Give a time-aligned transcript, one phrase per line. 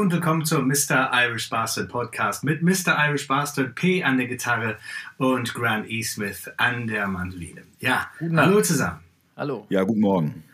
[0.00, 1.10] Hallo und willkommen zum Mr.
[1.12, 2.96] Irish Bastard Podcast mit Mr.
[3.06, 4.78] Irish Bastard P an der Gitarre
[5.18, 6.02] und Grant E.
[6.02, 7.64] Smith an der Mandoline.
[7.80, 9.00] Ja, hallo zusammen.
[9.36, 9.66] Hallo.
[9.68, 10.44] Ja, guten Morgen.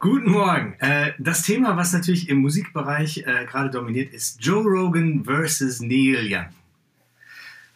[0.00, 0.74] Guten Morgen.
[0.80, 6.26] Äh, das Thema, was natürlich im Musikbereich äh, gerade dominiert, ist Joe Rogan versus Neil
[6.28, 6.48] Young.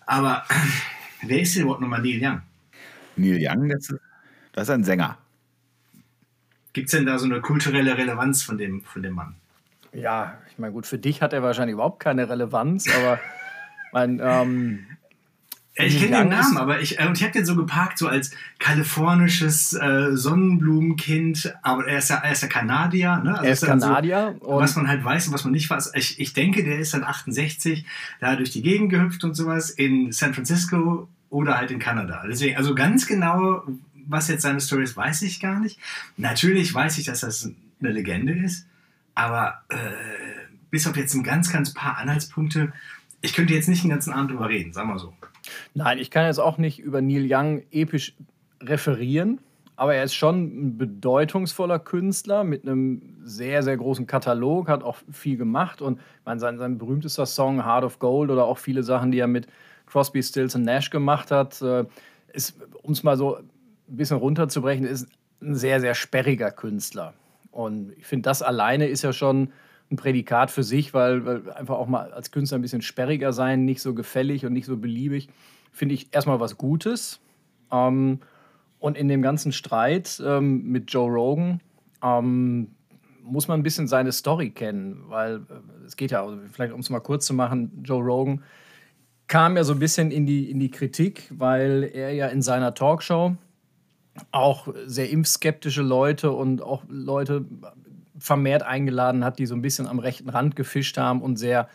[0.07, 0.43] Aber
[1.23, 2.43] wer ist denn überhaupt nochmal Neil Young?
[3.15, 4.01] Neil Young, das ist,
[4.55, 5.19] das ist ein Sänger.
[6.73, 9.37] Gibt es denn da so eine kulturelle Relevanz von dem, von dem Mann?
[9.93, 13.21] Ja, ich meine, gut, für dich hat er wahrscheinlich überhaupt keine Relevanz, aber
[13.93, 14.87] mein, ähm,
[15.75, 19.73] ich kenne den Namen, aber ich, äh, ich habe den so geparkt, so als kalifornisches
[19.73, 23.17] äh, Sonnenblumenkind, aber er ist ja, er ist ja Kanadier.
[23.19, 23.33] Ne?
[23.33, 24.37] Also er ist, ist Kanadier.
[24.41, 25.93] So, was man halt weiß und was man nicht weiß.
[25.95, 27.87] Ich, ich denke, der ist dann 68,
[28.21, 32.23] da durch die Gegend gehüpft und sowas in San Francisco oder halt in Kanada.
[32.29, 33.63] Deswegen, also ganz genau,
[34.07, 35.79] was jetzt seine Story ist, weiß ich gar nicht.
[36.19, 38.67] Natürlich weiß ich, dass das eine Legende ist.
[39.15, 39.77] Aber äh,
[40.71, 42.73] bis auf jetzt ein ganz, ganz paar Anhaltspunkte,
[43.21, 45.13] ich könnte jetzt nicht den ganzen Abend drüber reden, sagen wir so.
[45.75, 48.15] Nein, ich kann jetzt auch nicht über Neil Young episch
[48.61, 49.41] referieren,
[49.77, 54.99] aber er ist schon ein bedeutungsvoller Künstler mit einem sehr, sehr großen Katalog, hat auch
[55.11, 59.13] viel gemacht und meine, sein, sein berühmtester Song Heart of Gold oder auch viele Sachen,
[59.13, 59.47] die er mit
[59.87, 61.85] Crosby, Stills und Nash gemacht hat, äh,
[62.33, 63.51] ist, um es mal so ein
[63.89, 65.09] bisschen runterzubrechen, ist
[65.41, 67.15] ein sehr, sehr sperriger Künstler.
[67.53, 69.53] Und ich finde, das alleine ist ja schon
[69.91, 73.65] ein Prädikat für sich, weil, weil, einfach auch mal als Künstler ein bisschen sperriger sein,
[73.65, 75.29] nicht so gefällig und nicht so beliebig,
[75.71, 77.21] finde ich erstmal was Gutes.
[77.71, 78.21] Ähm,
[78.79, 81.61] und in dem ganzen Streit ähm, mit Joe Rogan
[82.03, 82.75] ähm,
[83.23, 86.81] muss man ein bisschen seine Story kennen, weil äh, es geht ja, also vielleicht um
[86.81, 88.43] es mal kurz zu machen, Joe Rogan
[89.29, 92.75] kam ja so ein bisschen in die, in die Kritik, weil er ja in seiner
[92.75, 93.37] Talkshow
[94.31, 97.45] auch sehr impfskeptische Leute und auch Leute
[98.19, 101.69] vermehrt eingeladen hat, die so ein bisschen am rechten Rand gefischt haben und sehr,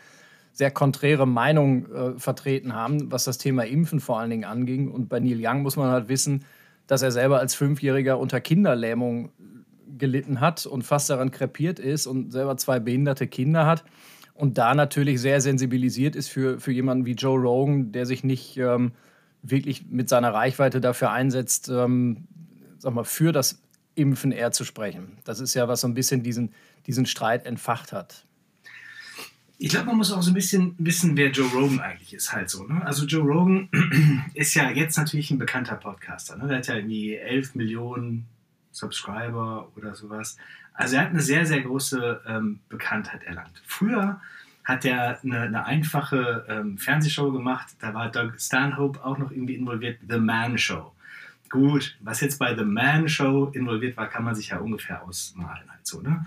[0.52, 4.90] sehr konträre Meinungen äh, vertreten haben, was das Thema Impfen vor allen Dingen anging.
[4.90, 6.44] Und bei Neil Young muss man halt wissen,
[6.86, 9.30] dass er selber als Fünfjähriger unter Kinderlähmung
[9.98, 13.84] gelitten hat und fast daran krepiert ist und selber zwei behinderte Kinder hat
[14.38, 18.56] und da natürlich sehr sensibilisiert ist für, für jemanden wie Joe Rogan, der sich nicht
[18.56, 18.92] ähm,
[19.42, 22.26] wirklich mit seiner Reichweite dafür einsetzt, ähm,
[22.78, 23.62] sag mal, für das
[23.94, 25.18] Impfen eher zu sprechen.
[25.24, 26.52] Das ist ja, was so ein bisschen diesen,
[26.86, 28.24] diesen Streit entfacht hat.
[29.60, 32.48] Ich glaube, man muss auch so ein bisschen wissen, wer Joe Rogan eigentlich ist, halt
[32.48, 32.62] so.
[32.62, 32.80] Ne?
[32.86, 33.68] Also Joe Rogan
[34.34, 36.36] ist ja jetzt natürlich ein bekannter Podcaster.
[36.36, 36.46] Ne?
[36.46, 38.26] Der hat ja irgendwie 11 Millionen
[38.70, 40.36] Subscriber oder sowas.
[40.74, 43.60] Also er hat eine sehr, sehr große ähm, Bekanntheit erlangt.
[43.66, 44.20] Früher
[44.68, 47.68] hat er eine, eine einfache ähm, Fernsehshow gemacht.
[47.78, 49.98] Da war Doug Stanhope auch noch irgendwie involviert.
[50.06, 50.92] The Man Show.
[51.48, 55.70] Gut, was jetzt bei The Man Show involviert war, kann man sich ja ungefähr ausmalen.
[55.70, 56.26] Halt so, ne?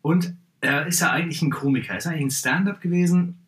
[0.00, 1.92] Und er ist ja eigentlich ein Komiker.
[1.92, 3.38] Er ist eigentlich ein Stand-up gewesen.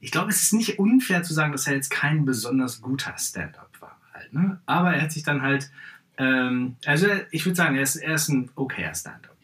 [0.00, 3.70] Ich glaube, es ist nicht unfair zu sagen, dass er jetzt kein besonders guter Stand-up
[3.80, 3.98] war.
[4.12, 4.60] Halt, ne?
[4.66, 5.70] Aber er hat sich dann halt,
[6.18, 9.37] ähm, also ich würde sagen, er ist, er ist ein okayer Stand-up.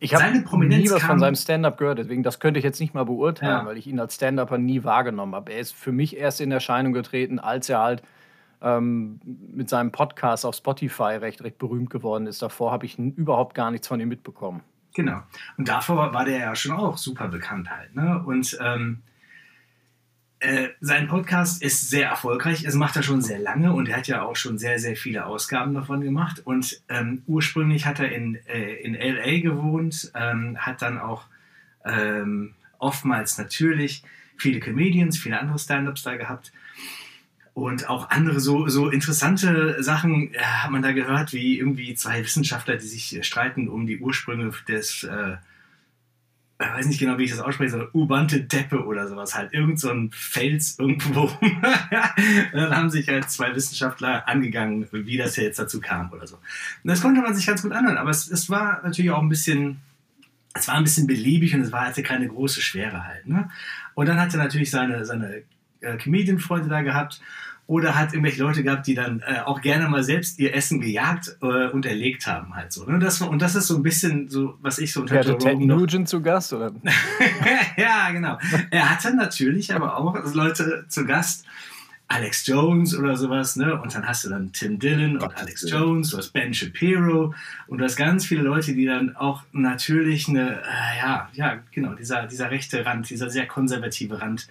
[0.00, 0.32] Ich habe
[0.66, 3.66] nie was von seinem Stand-up gehört, deswegen das könnte ich jetzt nicht mal beurteilen, ja.
[3.66, 5.52] weil ich ihn als Stand-Upper nie wahrgenommen habe.
[5.52, 8.02] Er ist für mich erst in Erscheinung getreten, als er halt
[8.62, 12.42] ähm, mit seinem Podcast auf Spotify recht, recht berühmt geworden ist.
[12.42, 14.62] Davor habe ich überhaupt gar nichts von ihm mitbekommen.
[14.94, 15.20] Genau.
[15.58, 17.94] Und davor war der ja schon auch super bekannt halt.
[17.94, 18.22] Ne?
[18.24, 19.02] Und ähm,
[20.46, 22.64] äh, sein Podcast ist sehr erfolgreich.
[22.64, 25.26] Es macht er schon sehr lange und er hat ja auch schon sehr, sehr viele
[25.26, 26.40] Ausgaben davon gemacht.
[26.44, 31.24] Und ähm, ursprünglich hat er in, äh, in LA gewohnt, ähm, hat dann auch
[31.84, 34.04] ähm, oftmals natürlich
[34.36, 36.52] viele Comedians, viele andere Stand-ups da gehabt.
[37.52, 42.22] Und auch andere so, so interessante Sachen äh, hat man da gehört, wie irgendwie zwei
[42.22, 45.36] Wissenschaftler, die sich streiten um die Ursprünge des äh,
[46.68, 49.52] ich weiß nicht genau, wie ich das ausspreche, so Ubante Deppe oder sowas halt.
[49.52, 51.30] Irgend so ein Fels irgendwo.
[52.52, 56.36] dann haben sich halt zwei Wissenschaftler angegangen, wie das jetzt dazu kam oder so.
[56.36, 59.28] Und das konnte man sich ganz gut anhören, aber es, es war natürlich auch ein
[59.28, 59.80] bisschen,
[60.54, 63.26] es war ein bisschen beliebig und es war, hatte keine große Schwere halt.
[63.26, 63.50] Ne?
[63.94, 65.42] Und dann hat er natürlich seine, seine
[65.80, 67.20] äh, Comedian-Freunde da gehabt
[67.66, 71.36] oder hat irgendwelche Leute gehabt, die dann äh, auch gerne mal selbst ihr Essen gejagt
[71.42, 72.84] äh, und erlegt haben halt so.
[72.84, 72.98] Ne?
[72.98, 76.08] Das, und das ist so ein bisschen so, was ich so unter Joe Ted Nugent
[76.08, 76.72] zu Gast oder?
[77.76, 78.38] ja, genau.
[78.70, 81.44] Er hatte natürlich aber auch Leute zu Gast.
[82.08, 83.80] Alex Jones oder sowas, ne?
[83.80, 87.34] Und dann hast du dann Tim Dillon und Alex Jones, du hast Ben Shapiro
[87.66, 91.94] und du hast ganz viele Leute, die dann auch natürlich eine, äh, ja, ja, genau,
[91.94, 94.46] dieser, dieser rechte Rand, dieser sehr konservative Rand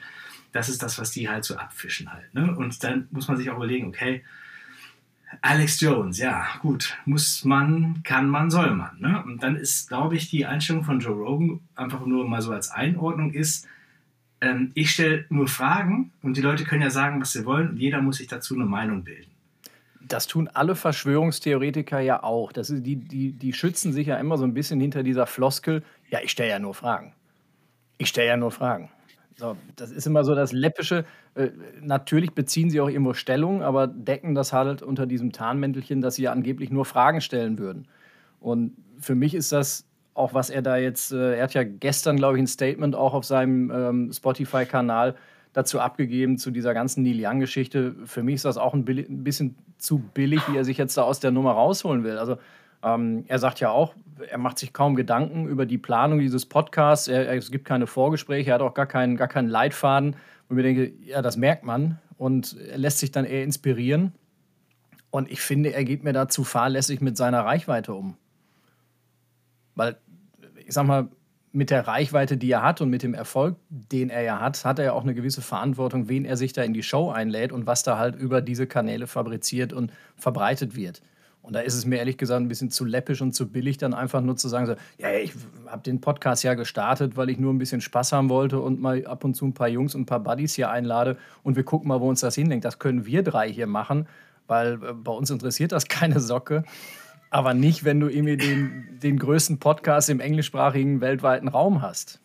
[0.55, 2.33] das ist das, was die halt so abfischen halt.
[2.33, 2.55] Ne?
[2.55, 4.23] Und dann muss man sich auch überlegen, okay,
[5.41, 6.97] Alex Jones, ja, gut.
[7.03, 8.97] Muss man, kann man, soll man.
[9.01, 9.21] Ne?
[9.25, 12.71] Und dann ist, glaube ich, die Einstellung von Joe Rogan einfach nur mal so als
[12.71, 13.67] Einordnung ist,
[14.39, 17.77] ähm, ich stelle nur Fragen und die Leute können ja sagen, was sie wollen und
[17.77, 19.31] jeder muss sich dazu eine Meinung bilden.
[19.99, 22.53] Das tun alle Verschwörungstheoretiker ja auch.
[22.53, 25.83] Das ist, die, die, die schützen sich ja immer so ein bisschen hinter dieser Floskel,
[26.09, 27.13] ja, ich stelle ja nur Fragen.
[27.97, 28.89] Ich stelle ja nur Fragen.
[29.37, 31.05] So, das ist immer so das Läppische.
[31.35, 31.49] Äh,
[31.81, 36.23] natürlich beziehen sie auch irgendwo Stellung, aber decken das halt unter diesem Tarnmäntelchen, dass sie
[36.23, 37.87] ja angeblich nur Fragen stellen würden.
[38.39, 42.15] Und für mich ist das auch, was er da jetzt, äh, er hat ja gestern,
[42.15, 45.15] glaube ich, ein Statement auch auf seinem ähm, Spotify-Kanal
[45.51, 47.95] dazu abgegeben, zu dieser ganzen Neil Young-Geschichte.
[48.05, 51.03] Für mich ist das auch ein, ein, bisschen zu billig, wie er sich jetzt da
[51.03, 52.17] aus der Nummer rausholen will.
[52.17, 52.37] Also
[52.85, 53.95] ähm, er sagt ja auch,
[54.29, 57.07] er macht sich kaum Gedanken über die Planung dieses Podcasts.
[57.07, 60.15] Er, es gibt keine Vorgespräche, er hat auch gar keinen, gar keinen Leitfaden.
[60.47, 61.99] Und ich denke, ja, das merkt man.
[62.17, 64.13] Und er lässt sich dann eher inspirieren.
[65.09, 68.15] Und ich finde, er geht mir da zu fahrlässig mit seiner Reichweite um.
[69.73, 69.97] Weil,
[70.65, 71.09] ich sag mal,
[71.51, 74.77] mit der Reichweite, die er hat und mit dem Erfolg, den er ja hat, hat
[74.77, 77.65] er ja auch eine gewisse Verantwortung, wen er sich da in die Show einlädt und
[77.65, 81.01] was da halt über diese Kanäle fabriziert und verbreitet wird.
[81.45, 83.93] Und da ist es mir ehrlich gesagt ein bisschen zu läppisch und zu billig, dann
[83.93, 85.31] einfach nur zu sagen, so, ja, ich
[85.67, 89.05] habe den Podcast ja gestartet, weil ich nur ein bisschen Spaß haben wollte und mal
[89.05, 91.87] ab und zu ein paar Jungs und ein paar Buddies hier einlade und wir gucken
[91.87, 92.65] mal, wo uns das hinlenkt.
[92.65, 94.07] Das können wir drei hier machen,
[94.47, 96.63] weil äh, bei uns interessiert das keine Socke.
[97.29, 102.19] Aber nicht, wenn du irgendwie den, den größten Podcast im englischsprachigen weltweiten Raum hast.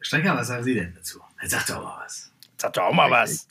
[0.00, 1.20] Strecker, was sagen Sie denn dazu?
[1.44, 2.32] Sag doch mal was.
[2.56, 3.46] Sag doch auch mal was.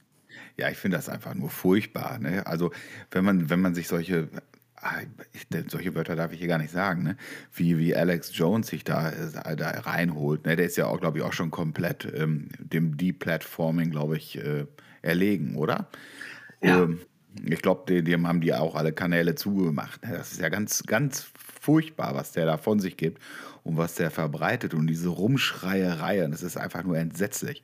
[0.59, 2.19] Ja, ich finde das einfach nur furchtbar.
[2.19, 2.45] Ne?
[2.45, 2.71] Also
[3.11, 4.29] wenn man, wenn man sich solche
[4.75, 5.00] ah,
[5.67, 7.17] solche Wörter darf ich hier gar nicht sagen, ne?
[7.53, 10.45] wie, wie Alex Jones sich da, da reinholt.
[10.45, 10.56] Ne?
[10.56, 14.65] Der ist ja auch, glaube ich, auch schon komplett ähm, dem Deplatforming, glaube ich, äh,
[15.01, 15.89] erlegen, oder?
[16.61, 16.83] Ja.
[16.83, 17.00] Ähm,
[17.45, 20.03] ich glaube, dem, haben die auch alle Kanäle zugemacht.
[20.03, 20.13] Ne?
[20.13, 21.27] Das ist ja ganz, ganz
[21.61, 23.21] furchtbar, was der da von sich gibt
[23.63, 26.25] und was der verbreitet und diese Rumschreierei.
[26.25, 27.63] Und das ist einfach nur entsetzlich.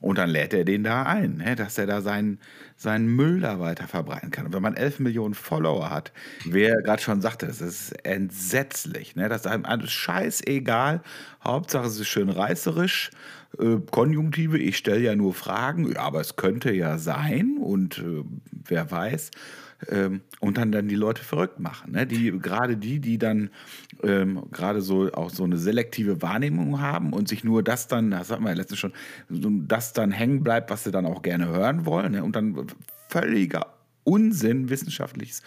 [0.00, 2.38] Und dann lädt er den da ein, ne, dass er da seinen,
[2.76, 4.46] seinen Müll da weiter verbreiten kann.
[4.46, 6.12] Und wenn man 11 Millionen Follower hat,
[6.44, 9.16] wie er gerade schon sagte, das ist entsetzlich.
[9.16, 9.28] Ne?
[9.28, 11.02] Das ist einem alles scheißegal.
[11.42, 13.10] Hauptsache es ist schön reißerisch.
[13.58, 18.24] Äh, Konjunktive, ich stelle ja nur Fragen, ja, aber es könnte ja sein und äh,
[18.66, 19.30] wer weiß
[19.88, 21.92] ähm, und dann, dann die Leute verrückt machen.
[21.92, 22.06] Ne?
[22.06, 23.50] Die, gerade die, die dann
[24.02, 28.30] ähm, gerade so auch so eine selektive Wahrnehmung haben und sich nur das dann, das
[28.30, 28.92] hatten wir ja letztens schon,
[29.28, 32.12] das dann hängen bleibt, was sie dann auch gerne hören wollen.
[32.12, 32.24] Ne?
[32.24, 32.66] Und dann
[33.08, 33.74] völliger
[34.04, 35.42] Unsinn, wissenschaftliches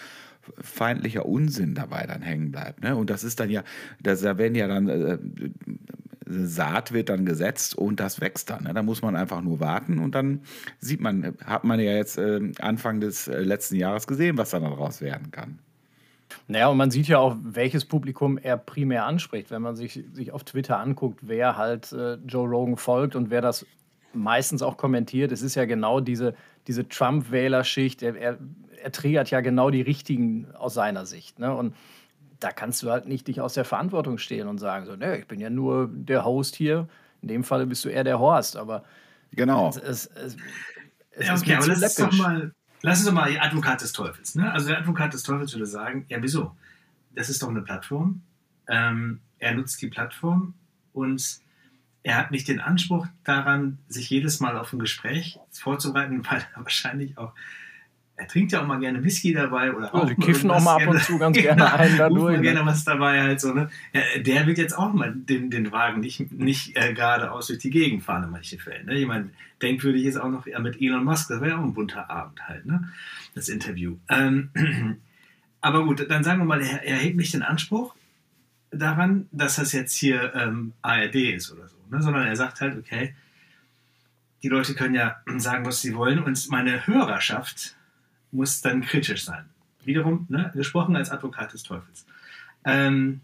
[0.62, 2.82] feindlicher Unsinn dabei dann hängen bleibt.
[2.82, 2.96] Ne?
[2.96, 3.64] Und das ist dann ja,
[4.02, 5.18] das, da werden ja dann äh,
[6.30, 8.64] Saat wird dann gesetzt und das wächst dann.
[8.64, 8.74] Ne?
[8.74, 10.42] Da muss man einfach nur warten und dann
[10.80, 14.64] sieht man, hat man ja jetzt äh, Anfang des äh, letzten Jahres gesehen, was dann
[14.64, 15.60] daraus werden kann.
[16.48, 19.52] Naja, und man sieht ja auch, welches Publikum er primär anspricht.
[19.52, 23.42] Wenn man sich, sich auf Twitter anguckt, wer halt äh, Joe Rogan folgt und wer
[23.42, 23.66] das
[24.14, 26.34] meistens auch kommentiert, es ist ja genau diese,
[26.68, 28.02] diese Trump-Wählerschicht.
[28.02, 28.38] Er, er,
[28.82, 31.40] er triggert ja genau die richtigen aus seiner Sicht.
[31.40, 31.54] Ne?
[31.54, 31.76] Und
[32.40, 35.28] da kannst du halt nicht dich aus der Verantwortung stehen und sagen, so, ne, ich
[35.28, 36.88] bin ja nur der Host hier.
[37.22, 38.84] In dem Fall bist du eher der Horst, aber
[39.32, 39.70] genau.
[39.70, 40.38] Es, es, es,
[41.12, 44.36] es ja, okay, aber lass, doch mal, lass uns doch mal Advokat des Teufels.
[44.36, 44.52] Ne?
[44.52, 46.56] Also der Advokat des Teufels würde sagen, ja, wieso?
[47.16, 48.22] Das ist doch eine Plattform.
[48.68, 50.54] Ähm, er nutzt die Plattform
[50.94, 51.40] und
[52.04, 56.64] er hat nicht den Anspruch daran, sich jedes Mal auf ein Gespräch vorzubereiten, weil er
[56.64, 57.34] wahrscheinlich auch
[58.18, 60.08] er trinkt ja auch mal gerne Whisky dabei oder auch.
[60.08, 62.38] Ja, die kiffen auch mal ab und zu ganz gerne ein dadurch.
[62.38, 62.42] Ne?
[62.42, 63.70] gerne was dabei halt so, ne?
[63.94, 67.70] Ja, der wird jetzt auch mal den, den Wagen nicht, nicht äh, geradeaus durch die
[67.70, 68.88] Gegend fahren in manchen Fällen.
[68.88, 68.96] Ne?
[68.96, 69.30] Ich meine,
[69.62, 72.42] denkwürdig ist auch noch ja, mit Elon Musk, das wäre ja auch ein bunter Abend
[72.48, 72.92] halt, ne?
[73.36, 73.98] Das Interview.
[74.10, 74.50] Ähm,
[75.62, 77.94] aber gut, dann sagen wir mal, er, er hebt nicht den Anspruch
[78.72, 82.02] daran, dass das jetzt hier ähm, ARD ist oder so, ne?
[82.02, 83.14] sondern er sagt halt, okay,
[84.42, 87.77] die Leute können ja sagen, was sie wollen und meine Hörerschaft
[88.32, 89.46] muss dann kritisch sein.
[89.84, 92.06] Wiederum, ne, gesprochen als Advokat des Teufels.
[92.66, 93.22] Ähm,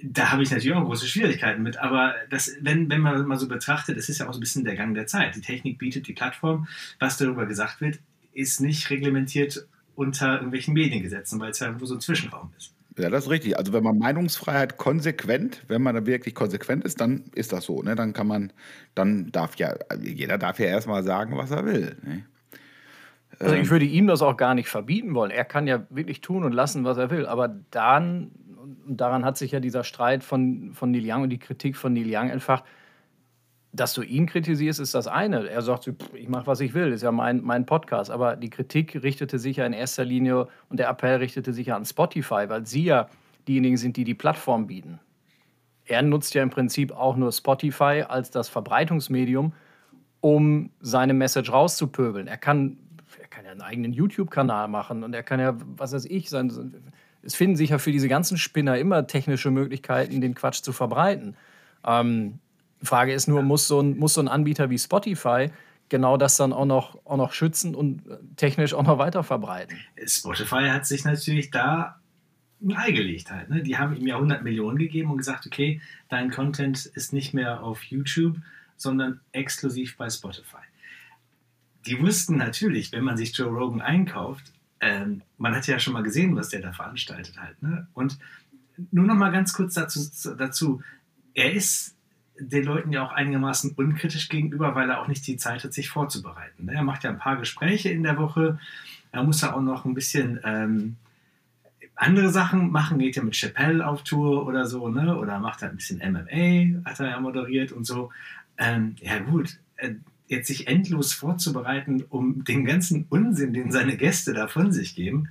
[0.00, 3.48] da habe ich natürlich auch große Schwierigkeiten mit, aber das, wenn, wenn man mal so
[3.48, 5.34] betrachtet, es ist ja auch so ein bisschen der Gang der Zeit.
[5.34, 6.68] Die Technik bietet die Plattform,
[7.00, 7.98] was darüber gesagt wird,
[8.32, 12.72] ist nicht reglementiert unter irgendwelchen Mediengesetzen, weil es ja irgendwo so ein Zwischenraum ist.
[12.96, 13.56] Ja, das ist richtig.
[13.58, 17.82] Also wenn man Meinungsfreiheit konsequent, wenn man da wirklich konsequent ist, dann ist das so.
[17.82, 17.94] Ne?
[17.94, 18.52] Dann kann man,
[18.94, 21.96] dann darf ja, jeder darf ja erstmal sagen, was er will.
[22.02, 22.24] Ne?
[23.40, 23.70] Also ich ähm.
[23.70, 25.30] würde ihm das auch gar nicht verbieten wollen.
[25.30, 27.26] Er kann ja wirklich tun und lassen, was er will.
[27.26, 28.30] Aber dann,
[28.86, 31.92] und daran hat sich ja dieser Streit von, von Neil Young und die Kritik von
[31.92, 32.64] Neil Young entfacht,
[33.72, 35.48] dass du ihn kritisierst, ist das eine.
[35.48, 38.10] Er sagt, ich mache, was ich will, ist ja mein, mein Podcast.
[38.10, 41.76] Aber die Kritik richtete sich ja in erster Linie und der Appell richtete sich ja
[41.76, 43.08] an Spotify, weil sie ja
[43.46, 45.00] diejenigen sind, die die Plattform bieten.
[45.84, 49.52] Er nutzt ja im Prinzip auch nur Spotify als das Verbreitungsmedium,
[50.20, 52.26] um seine Message rauszupöbeln.
[52.26, 52.78] Er kann,
[53.38, 56.74] kann ja einen eigenen YouTube-Kanal machen und er kann ja, was weiß ich, sein,
[57.22, 61.36] es finden sich ja für diese ganzen Spinner immer technische Möglichkeiten, den Quatsch zu verbreiten.
[61.86, 62.40] Ähm,
[62.82, 65.52] die Frage ist nur, muss so, ein, muss so ein Anbieter wie Spotify
[65.88, 68.02] genau das dann auch noch, auch noch schützen und
[68.34, 69.78] technisch auch noch weiter verbreiten?
[70.04, 72.00] Spotify hat sich natürlich da
[72.60, 73.50] ein Ei gelegt halt.
[73.50, 73.62] Ne?
[73.62, 77.62] Die haben ihm ja 100 Millionen gegeben und gesagt, okay, dein Content ist nicht mehr
[77.62, 78.38] auf YouTube,
[78.76, 80.67] sondern exklusiv bei Spotify.
[81.86, 86.02] Die wussten natürlich, wenn man sich Joe Rogan einkauft, ähm, man hat ja schon mal
[86.02, 87.60] gesehen, was der da veranstaltet halt.
[87.62, 87.86] Ne?
[87.94, 88.18] Und
[88.90, 90.00] nur noch mal ganz kurz dazu,
[90.36, 90.82] dazu,
[91.34, 91.96] er ist
[92.38, 95.88] den Leuten ja auch einigermaßen unkritisch gegenüber, weil er auch nicht die Zeit hat, sich
[95.88, 96.66] vorzubereiten.
[96.66, 96.74] Ne?
[96.74, 98.58] Er macht ja ein paar Gespräche in der Woche.
[99.10, 100.96] Er muss ja auch noch ein bisschen ähm,
[101.96, 102.98] andere Sachen machen.
[102.98, 105.16] Geht ja mit Chappelle auf Tour oder so, ne?
[105.16, 108.10] Oder macht er ein bisschen MMA, hat er ja moderiert und so.
[108.56, 109.58] Ähm, ja, gut.
[109.76, 109.94] Äh,
[110.28, 115.28] jetzt sich endlos vorzubereiten, um den ganzen Unsinn, den seine Gäste da von sich geben,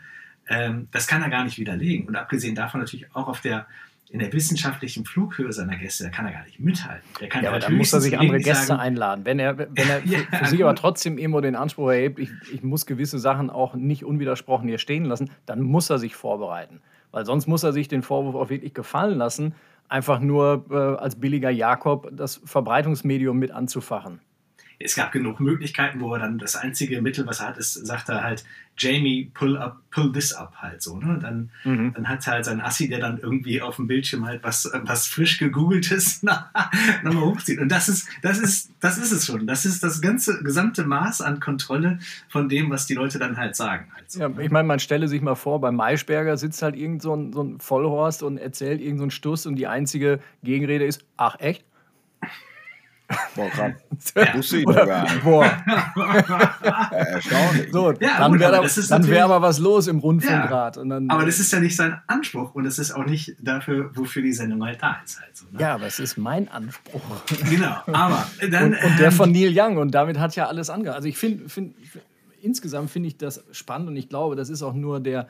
[0.49, 2.07] ähm, das kann er gar nicht widerlegen.
[2.07, 3.67] Und abgesehen davon natürlich auch auf der
[4.09, 7.05] in der wissenschaftlichen Flughöhe seiner Gäste, da kann er gar nicht mithalten.
[7.19, 9.25] Der kann ja, aber dann muss er sich andere Gäste sagen, einladen.
[9.25, 12.63] Wenn er, wenn er ja, für, sich aber trotzdem immer den Anspruch erhebt, ich, ich
[12.63, 16.79] muss gewisse Sachen auch nicht unwidersprochen hier stehen lassen, dann muss er sich vorbereiten.
[17.11, 19.55] Weil sonst muss er sich den Vorwurf auch wirklich gefallen lassen,
[19.89, 24.21] einfach nur äh, als billiger Jakob das Verbreitungsmedium mit anzufachen
[24.79, 28.09] es gab genug Möglichkeiten, wo er dann das einzige Mittel, was er hat, ist, sagt
[28.09, 28.43] er halt,
[28.77, 30.97] Jamie, pull up, pull this up halt so.
[30.97, 31.17] Ne?
[31.19, 31.93] Dann, mhm.
[31.95, 35.07] dann hat er halt sein Assi, der dann irgendwie auf dem Bildschirm halt was, was
[35.07, 36.21] frisch gegoogeltes
[37.03, 37.59] nochmal hochzieht.
[37.59, 39.47] Und das ist, das ist, das ist es schon.
[39.47, 41.97] Das ist das ganze gesamte Maß an Kontrolle
[42.29, 43.91] von dem, was die Leute dann halt sagen.
[43.95, 44.43] Halt so, ja, ne?
[44.43, 47.41] ich meine, man stelle sich mal vor, bei Maischberger sitzt halt irgend so ein, so
[47.41, 51.65] ein Vollhorst und erzählt irgend so einen Stuss und die einzige Gegenrede ist, ach echt?
[53.35, 53.73] Boah, krass.
[54.15, 54.35] Ja.
[54.35, 55.23] Wusste ich noch gar nicht.
[55.23, 55.45] Boah.
[56.91, 57.71] Erstaunlich.
[57.71, 60.75] So, ja, dann wäre wär aber was los im Rundfunkrat.
[60.77, 64.21] Ja, aber das ist ja nicht sein Anspruch und das ist auch nicht dafür, wofür
[64.21, 65.21] die Sendung halt da ist.
[65.21, 65.61] Halt so, ne?
[65.61, 67.01] Ja, aber es ist mein Anspruch.
[67.49, 68.73] Genau, aber dann.
[68.73, 70.95] Und, und der ähm, von Neil Young und damit hat ja alles angefangen.
[70.95, 71.75] Also ich finde, find,
[72.41, 75.27] insgesamt finde ich das spannend und ich glaube, das ist auch nur der,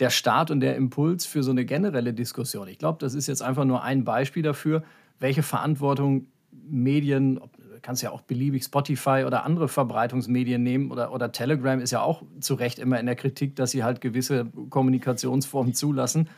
[0.00, 2.66] der Start und der Impuls für so eine generelle Diskussion.
[2.66, 4.82] Ich glaube, das ist jetzt einfach nur ein Beispiel dafür,
[5.20, 7.40] welche Verantwortung Medien,
[7.82, 12.22] kannst ja auch beliebig Spotify oder andere Verbreitungsmedien nehmen oder, oder Telegram ist ja auch
[12.40, 16.28] zu Recht immer in der Kritik, dass sie halt gewisse Kommunikationsformen zulassen.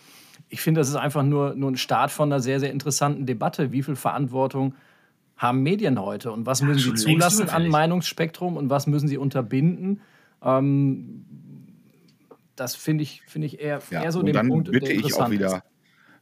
[0.49, 3.73] Ich finde, das ist einfach nur, nur ein Start von einer sehr, sehr interessanten Debatte.
[3.73, 4.75] Wie viel Verantwortung
[5.37, 10.01] haben Medien heute und was müssen sie zulassen an Meinungsspektrum und was müssen sie unterbinden?
[10.43, 11.25] Ähm,
[12.55, 15.31] das finde ich, find ich eher, ja, eher so den Punkt, bitte der ich auch
[15.31, 15.65] wieder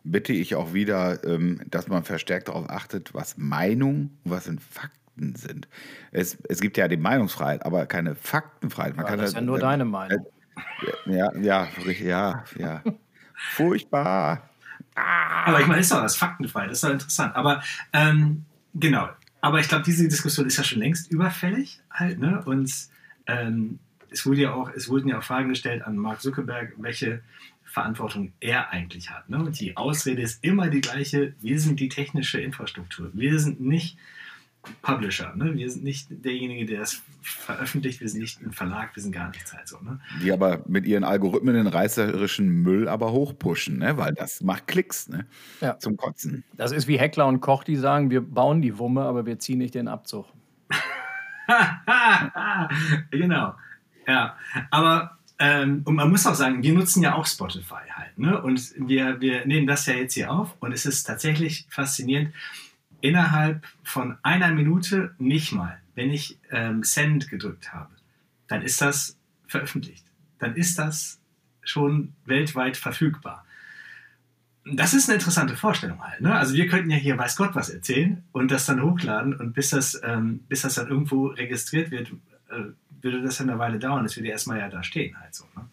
[0.04, 4.60] bitte ich auch wieder, ähm, dass man verstärkt darauf achtet, was Meinung und was sind
[4.62, 5.68] Fakten sind.
[6.12, 8.96] Es, es gibt ja die Meinungsfreiheit, aber keine Faktenfreiheit.
[8.96, 10.26] Man ja, kann das ist ja nur äh, deine Meinung.
[11.06, 11.68] Äh, ja, ja,
[12.00, 12.82] ja, ja.
[13.34, 14.50] Furchtbar.
[14.94, 15.44] Ah.
[15.46, 17.34] Aber ich meine, ist doch das Faktenfreiheit, das ist doch interessant.
[17.34, 19.08] Aber ähm, genau,
[19.40, 22.42] aber ich glaube, diese Diskussion ist ja schon längst überfällig halt, ne?
[22.44, 22.70] Und
[23.26, 23.78] ähm,
[24.10, 27.22] es, wurde ja auch, es wurden ja auch Fragen gestellt an Mark Zuckerberg, welche
[27.70, 29.30] Verantwortung er eigentlich hat.
[29.30, 29.38] Ne?
[29.38, 33.10] Und die Ausrede ist immer die gleiche, wir sind die technische Infrastruktur.
[33.14, 33.96] Wir sind nicht
[34.82, 35.54] Publisher, ne?
[35.54, 39.30] wir sind nicht derjenige, der das veröffentlicht, wir sind nicht ein Verlag, wir sind gar
[39.30, 39.78] nichts halt so.
[39.80, 40.00] Ne?
[40.22, 43.96] Die aber mit ihren Algorithmen den reißerischen Müll aber hochpushen, ne?
[43.96, 45.26] weil das macht Klicks ne?
[45.60, 45.78] Ja.
[45.78, 46.44] zum Kotzen.
[46.56, 49.58] Das ist wie Heckler und Koch, die sagen, wir bauen die Wumme, aber wir ziehen
[49.58, 50.26] nicht den Abzug.
[53.10, 53.54] genau.
[54.06, 54.36] Ja,
[54.70, 58.18] aber ähm, und man muss auch sagen, wir nutzen ja auch Spotify halt.
[58.18, 58.40] Ne?
[58.42, 62.34] Und wir, wir nehmen das ja jetzt hier auf und es ist tatsächlich faszinierend.
[63.00, 67.88] Innerhalb von einer Minute, nicht mal, wenn ich ähm, Send gedrückt habe,
[68.48, 69.16] dann ist das
[69.46, 70.04] veröffentlicht.
[70.38, 71.18] Dann ist das
[71.62, 73.46] schon weltweit verfügbar.
[74.66, 76.20] Das ist eine interessante Vorstellung halt.
[76.20, 76.34] Ne?
[76.34, 79.70] Also wir könnten ja hier weiß Gott was erzählen und das dann hochladen und bis
[79.70, 82.10] das, ähm, bis das dann irgendwo registriert wird,
[82.50, 85.44] äh, würde das ja eine Weile dauern, das würde erstmal ja da stehen halt so.
[85.56, 85.66] Ne?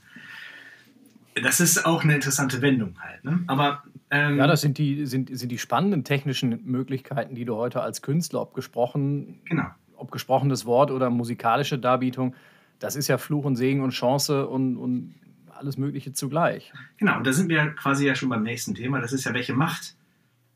[1.43, 3.23] Das ist auch eine interessante Wendung halt.
[3.23, 3.43] Ne?
[3.47, 7.81] Aber ähm, ja, das sind die, sind, sind die spannenden technischen Möglichkeiten, die du heute
[7.81, 9.67] als Künstler, ob gesprochen, genau.
[9.95, 12.35] ob gesprochenes Wort oder musikalische Darbietung,
[12.79, 15.15] das ist ja Fluch und Segen und Chance und, und
[15.49, 16.71] alles Mögliche zugleich.
[16.97, 19.01] Genau, und da sind wir quasi ja schon beim nächsten Thema.
[19.01, 19.95] Das ist ja, welche Macht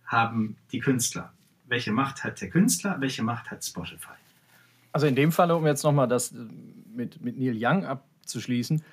[0.06, 1.32] haben die Künstler?
[1.72, 4.20] welche Macht hat der Künstler, welche Macht hat Spotify.
[4.92, 6.34] Also in dem Fall, um jetzt nochmal das
[6.94, 8.84] mit, mit Neil Young abzuschließen,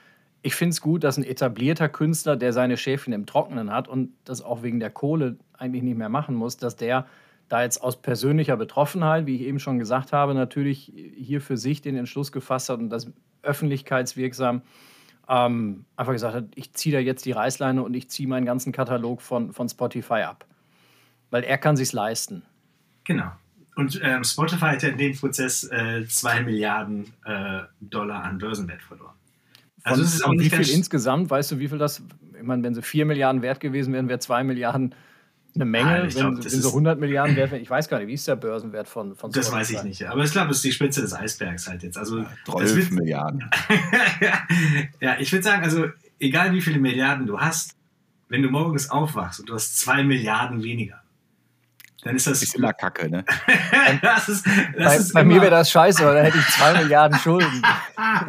[0.43, 4.13] ich finde es gut, dass ein etablierter Künstler, der seine Schäfchen im Trockenen hat und
[4.25, 7.07] das auch wegen der Kohle eigentlich nicht mehr machen muss, dass der
[7.49, 11.81] da jetzt aus persönlicher Betroffenheit, wie ich eben schon gesagt habe, natürlich hier für sich
[11.81, 13.11] den Entschluss gefasst hat und das
[13.43, 14.63] öffentlichkeitswirksam
[15.29, 18.73] ähm, einfach gesagt hat, ich ziehe da jetzt die Reißleine und ich ziehe meinen ganzen
[18.73, 20.47] Katalog von, von Spotify ab.
[21.31, 22.43] Weil er kann sich leisten.
[23.05, 23.31] Genau.
[23.79, 28.83] Und ähm, Spotify hat ja in dem Prozess äh, 2 Milliarden äh, Dollar an Börsenwert
[28.83, 29.15] verloren.
[29.85, 32.03] Also es ist auch nicht wie viel insgesamt, weißt du, wie viel das,
[32.37, 34.97] ich meine, wenn sie 4 Milliarden wert gewesen wären, wäre 2 Milliarden
[35.55, 35.91] eine Menge.
[35.91, 38.27] Ah, wenn, glaub, wenn so 100 Milliarden wert wären, ich weiß gar nicht, wie ist
[38.27, 41.01] der Börsenwert von, von Das weiß ich nicht, aber ich glaube, es ist die Spitze
[41.01, 41.97] des Eisbergs halt jetzt.
[41.97, 43.49] Also, ja, 12 Milliarden.
[45.01, 45.87] ja, ich würde sagen, also
[46.19, 47.77] egal wie viele Milliarden du hast,
[48.29, 51.01] wenn du morgens aufwachst und du hast 2 Milliarden weniger,
[52.03, 52.43] dann ist das.
[52.43, 53.25] Ist immer Kacke, ne?
[54.03, 56.83] das ist, das bei, ist bei mir wäre das scheiße, weil dann hätte ich zwei
[56.83, 57.63] Milliarden Schulden.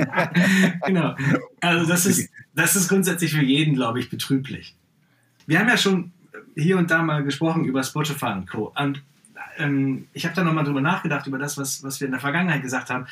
[0.86, 1.16] genau.
[1.62, 4.76] Also, das ist, das ist grundsätzlich für jeden, glaube ich, betrüblich.
[5.46, 6.12] Wir haben ja schon
[6.56, 8.74] hier und da mal gesprochen über Spotify und Co.
[8.76, 9.04] Und
[9.58, 12.62] ähm, ich habe da nochmal drüber nachgedacht, über das, was, was wir in der Vergangenheit
[12.62, 13.06] gesagt haben.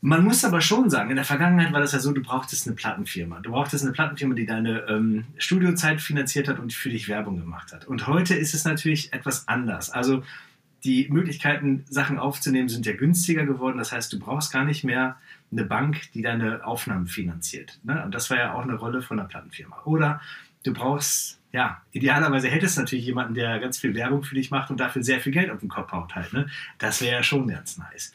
[0.00, 2.76] Man muss aber schon sagen, in der Vergangenheit war das ja so, du brauchtest eine
[2.76, 3.40] Plattenfirma.
[3.40, 7.72] Du brauchtest eine Plattenfirma, die deine ähm, Studiozeit finanziert hat und für dich Werbung gemacht
[7.72, 7.86] hat.
[7.86, 9.90] Und heute ist es natürlich etwas anders.
[9.90, 10.22] Also
[10.84, 13.78] die Möglichkeiten, Sachen aufzunehmen, sind ja günstiger geworden.
[13.78, 15.16] Das heißt, du brauchst gar nicht mehr
[15.50, 17.80] eine Bank, die deine Aufnahmen finanziert.
[17.82, 18.02] Ne?
[18.04, 19.82] Und das war ja auch eine Rolle von einer Plattenfirma.
[19.84, 20.20] Oder
[20.62, 24.70] du brauchst, ja, idealerweise hättest du natürlich jemanden, der ganz viel Werbung für dich macht
[24.70, 26.32] und dafür sehr viel Geld auf den Kopf haut halt.
[26.32, 26.48] Ne?
[26.78, 28.12] Das wäre ja schon ganz nice.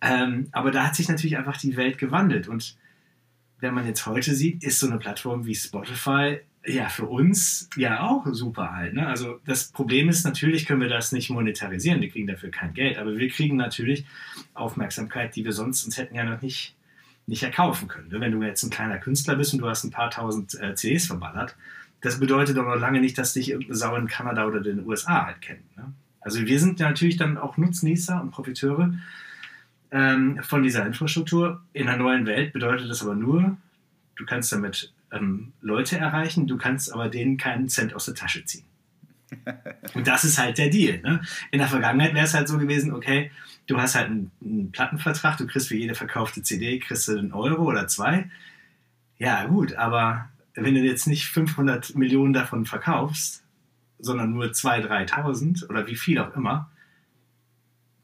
[0.00, 2.48] Ähm, aber da hat sich natürlich einfach die Welt gewandelt.
[2.48, 2.76] Und
[3.60, 8.02] wenn man jetzt heute sieht, ist so eine Plattform wie Spotify ja für uns ja
[8.02, 8.94] auch super halt.
[8.94, 9.06] Ne?
[9.06, 12.98] Also das Problem ist, natürlich können wir das nicht monetarisieren, wir kriegen dafür kein Geld,
[12.98, 14.04] aber wir kriegen natürlich
[14.54, 16.76] Aufmerksamkeit, die wir sonst uns hätten ja noch nicht,
[17.26, 18.08] nicht erkaufen können.
[18.08, 18.20] Ne?
[18.20, 21.06] Wenn du jetzt ein kleiner Künstler bist und du hast ein paar tausend äh, CDs
[21.06, 21.56] verballert,
[22.00, 25.26] das bedeutet aber noch lange nicht, dass dich irgendeine Sau in Kanada oder den USA
[25.26, 25.76] halt kennt.
[25.76, 25.92] Ne?
[26.20, 28.94] Also wir sind natürlich dann auch Nutznießer und Profiteure
[29.90, 31.62] ähm, von dieser Infrastruktur.
[31.72, 33.56] In einer neuen Welt bedeutet das aber nur,
[34.16, 38.44] du kannst damit ähm, Leute erreichen, du kannst aber denen keinen Cent aus der Tasche
[38.44, 38.64] ziehen.
[39.94, 41.00] Und das ist halt der Deal.
[41.00, 41.20] Ne?
[41.50, 43.30] In der Vergangenheit wäre es halt so gewesen, okay,
[43.66, 47.32] du hast halt einen, einen, Plattenvertrag, du kriegst für jede verkaufte CD, kriegst du einen
[47.32, 48.30] Euro oder zwei.
[49.18, 53.42] Ja gut, aber wenn du jetzt nicht 500 Millionen davon verkaufst,
[53.98, 56.70] sondern nur 2.000, 3.000 oder wie viel auch immer,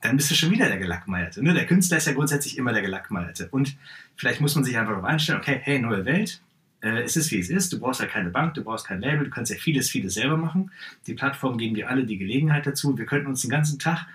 [0.04, 1.42] dann bist du schon wieder der Gelackmeierte.
[1.42, 1.54] Ne?
[1.54, 3.48] Der Künstler ist ja grundsätzlich immer der Gelackmeierte.
[3.50, 3.74] Und
[4.16, 6.42] vielleicht muss man sich einfach darauf einstellen, okay, hey, neue Welt,
[6.82, 9.24] äh, es ist wie es ist, du brauchst ja keine Bank, du brauchst kein Label,
[9.24, 10.70] du kannst ja vieles, vieles selber machen.
[11.06, 12.98] Die Plattformen geben dir alle die Gelegenheit dazu.
[12.98, 14.06] Wir könnten uns den ganzen Tag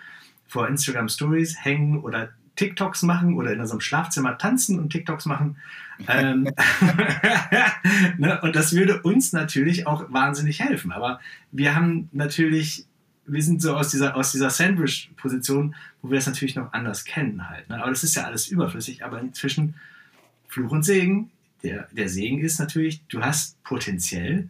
[0.45, 5.57] vor Instagram Stories hängen oder TikToks machen oder in unserem Schlafzimmer tanzen und TikToks machen.
[6.07, 6.43] ähm,
[8.19, 8.39] ne?
[8.41, 10.91] Und das würde uns natürlich auch wahnsinnig helfen.
[10.91, 11.19] Aber
[11.51, 12.85] wir haben natürlich
[13.31, 17.49] wir sind so aus dieser, aus dieser Sandwich-Position, wo wir das natürlich noch anders kennen
[17.49, 17.69] halt.
[17.69, 17.81] Ne?
[17.81, 19.03] Aber das ist ja alles überflüssig.
[19.03, 19.75] Aber inzwischen
[20.47, 21.31] Fluch und Segen.
[21.63, 24.47] Der, der Segen ist natürlich, du hast potenziell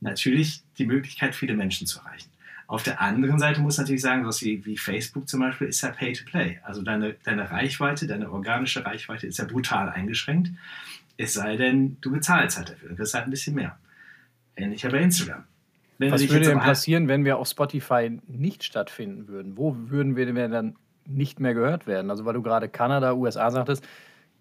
[0.00, 2.30] natürlich die Möglichkeit, viele Menschen zu erreichen.
[2.68, 5.90] Auf der anderen Seite muss natürlich sagen, sowas wie, wie Facebook zum Beispiel ist ja
[5.90, 6.60] Pay to Play.
[6.62, 10.50] Also deine, deine Reichweite, deine organische Reichweite ist ja brutal eingeschränkt.
[11.16, 12.90] Es sei denn, du bezahlst halt dafür.
[12.90, 13.78] Das ist halt ein bisschen mehr.
[14.54, 15.44] Ähnlich bei Instagram.
[15.98, 19.56] Wenn Was würde denn passieren, wenn wir auf Spotify nicht stattfinden würden?
[19.56, 22.10] Wo würden wir denn dann nicht mehr gehört werden?
[22.10, 23.84] Also weil du gerade Kanada, USA sagtest,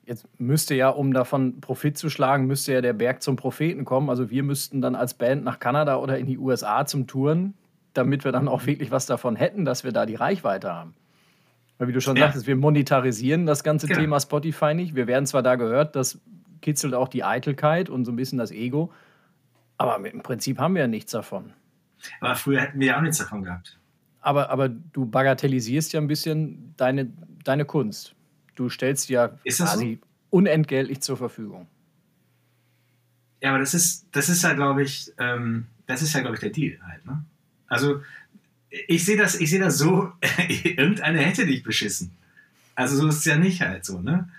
[0.06, 4.10] jetzt müsste ja, um davon Profit zu schlagen, müsste ja der Berg zum Propheten kommen.
[4.10, 7.56] Also wir müssten dann als Band nach Kanada oder in die USA zum Touren,
[7.94, 10.94] damit wir dann auch wirklich was davon hätten, dass wir da die Reichweite haben.
[11.80, 12.26] Weil wie du schon ja.
[12.26, 14.00] sagtest, wir monetarisieren das ganze genau.
[14.00, 14.96] Thema Spotify nicht.
[14.96, 16.20] Wir werden zwar da gehört, das
[16.62, 18.92] kitzelt auch die Eitelkeit und so ein bisschen das Ego.
[19.78, 21.54] Aber im Prinzip haben wir ja nichts davon.
[22.20, 23.78] Aber früher hätten wir ja auch nichts davon gehabt.
[24.22, 27.12] Aber, aber du bagatellisierst ja ein bisschen deine,
[27.44, 28.16] deine Kunst.
[28.56, 30.08] Du stellst ja quasi so?
[30.32, 31.68] unentgeltlich zur Verfügung.
[33.42, 36.40] Ja, aber das ist, das ist ja, glaube ich, ähm, das ist ja, glaube ich,
[36.42, 37.06] der Deal halt.
[37.06, 37.24] Ne?
[37.68, 38.02] Also
[38.70, 40.12] ich sehe das, ich sehe das so,
[40.64, 42.12] irgendeiner hätte dich beschissen.
[42.76, 44.30] Also so ist es ja nicht halt so, ne?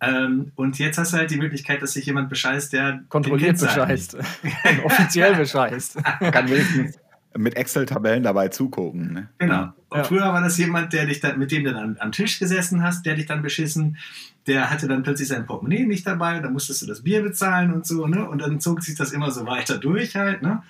[0.00, 4.16] Ähm, und jetzt hast du halt die Möglichkeit, dass sich jemand bescheißt, der kontrolliert bescheißt.
[4.84, 5.96] offiziell bescheißt.
[6.20, 6.98] Kann wenigstens
[7.36, 9.12] mit Excel-Tabellen dabei zugucken.
[9.12, 9.28] Ne?
[9.38, 9.72] Genau.
[9.90, 10.04] Und ja.
[10.04, 13.06] früher war das jemand, der dich dann, mit dem du dann am Tisch gesessen hast,
[13.06, 13.98] der dich dann beschissen,
[14.46, 17.86] der hatte dann plötzlich sein Portemonnaie nicht dabei, da musstest du das Bier bezahlen und
[17.86, 18.28] so, ne?
[18.28, 20.62] Und dann zog sich das immer so weiter durch halt, ne?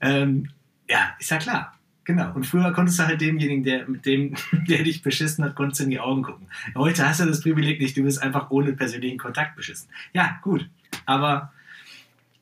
[0.00, 0.48] Ähm,
[0.88, 1.75] ja, ist ja klar.
[2.06, 2.32] Genau.
[2.34, 4.34] Und früher konntest du halt demjenigen, der, mit dem,
[4.68, 6.46] der dich beschissen hat, konntest du in die Augen gucken.
[6.76, 9.88] Heute hast du das Privileg nicht, du bist einfach ohne persönlichen Kontakt beschissen.
[10.12, 10.68] Ja, gut.
[11.04, 11.52] Aber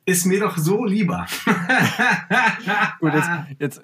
[0.05, 1.25] ist mir doch so lieber.
[2.99, 3.81] gut, jetzt, jetzt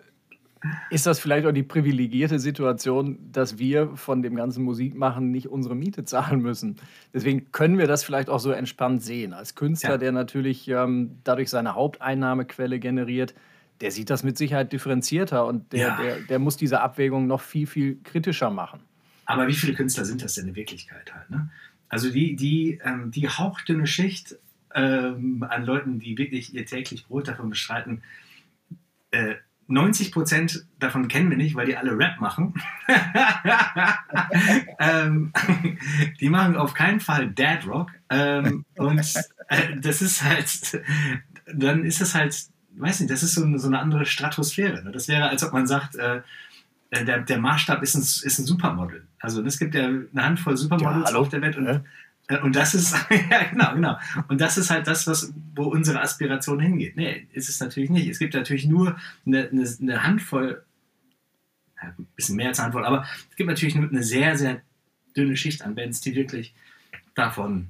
[0.91, 5.75] ist das vielleicht auch die privilegierte Situation, dass wir von dem ganzen Musikmachen nicht unsere
[5.75, 6.75] Miete zahlen müssen.
[7.11, 9.33] Deswegen können wir das vielleicht auch so entspannt sehen.
[9.33, 9.97] Als Künstler, ja.
[9.97, 13.33] der natürlich ähm, dadurch seine Haupteinnahmequelle generiert,
[13.81, 16.01] der sieht das mit Sicherheit differenzierter und der, ja.
[16.01, 18.81] der, der muss diese Abwägung noch viel, viel kritischer machen.
[19.25, 21.29] Aber wie viele Künstler sind das denn in Wirklichkeit halt?
[21.29, 21.49] Ne?
[21.89, 24.35] Also die, die, ähm, die hauchdünne Schicht
[24.73, 28.01] ähm, an Leuten, die wirklich ihr täglich Brot davon bestreiten,
[29.11, 29.35] äh,
[29.67, 32.53] 90 Prozent davon kennen wir nicht, weil die alle Rap machen.
[34.79, 35.31] ähm,
[36.19, 37.91] die machen auf keinen Fall Dad Rock.
[38.09, 38.99] Ähm, und
[39.47, 40.81] äh, das ist halt,
[41.53, 42.35] dann ist es halt,
[42.77, 44.83] weiß nicht, das ist so eine, so eine andere Stratosphäre.
[44.83, 44.91] Ne?
[44.91, 46.21] Das wäre, als ob man sagt, äh,
[46.89, 49.07] äh der, der Maßstab ist ein, ist ein Supermodel.
[49.19, 51.83] Also es gibt ja eine Handvoll Supermodels ja, auf der Welt und ja.
[52.27, 52.93] Äh, und das ist,
[53.31, 53.97] ja, genau, genau.
[54.27, 56.95] Und das ist halt das, was, wo unsere Aspiration hingeht.
[56.95, 58.07] Nee, ist es natürlich nicht.
[58.07, 60.63] Es gibt natürlich nur eine, eine, eine Handvoll,
[61.81, 64.61] ja, ein bisschen mehr als eine Handvoll, aber es gibt natürlich nur eine sehr, sehr
[65.15, 66.53] dünne Schicht an Bands, die wirklich
[67.15, 67.67] davon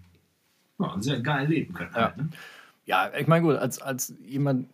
[0.79, 1.91] ja, sehr geil leben können.
[1.95, 2.29] Ja, halt, ne?
[2.85, 4.67] ja ich meine, gut, als, als jemand,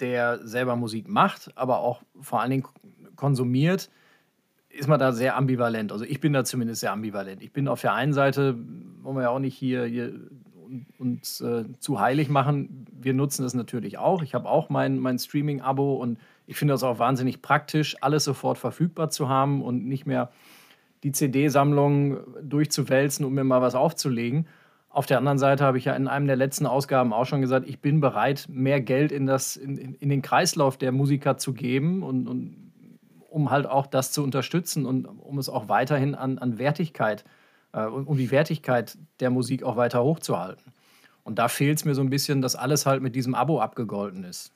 [0.00, 2.64] der selber Musik macht, aber auch vor allen Dingen
[3.16, 3.90] konsumiert,
[4.68, 5.92] ist man da sehr ambivalent.
[5.92, 7.42] Also ich bin da zumindest sehr ambivalent.
[7.42, 8.56] Ich bin auf der einen Seite,
[9.02, 10.12] wollen wir ja auch nicht hier, hier
[10.98, 12.86] uns äh, zu heilig machen.
[12.92, 14.22] Wir nutzen das natürlich auch.
[14.22, 18.58] Ich habe auch mein, mein Streaming-Abo und ich finde das auch wahnsinnig praktisch, alles sofort
[18.58, 20.30] verfügbar zu haben und nicht mehr
[21.04, 24.46] die CD-Sammlung durchzuwälzen, um mir mal was aufzulegen.
[24.94, 27.68] Auf der anderen Seite habe ich ja in einem der letzten Ausgaben auch schon gesagt,
[27.68, 32.04] ich bin bereit, mehr Geld in, das, in, in den Kreislauf der Musiker zu geben
[32.04, 32.72] und, und
[33.28, 37.24] um halt auch das zu unterstützen und um es auch weiterhin an, an Wertigkeit,
[37.72, 40.72] äh, um die Wertigkeit der Musik auch weiter hochzuhalten.
[41.24, 44.22] Und da fehlt es mir so ein bisschen, dass alles halt mit diesem Abo abgegolten
[44.22, 44.52] ist.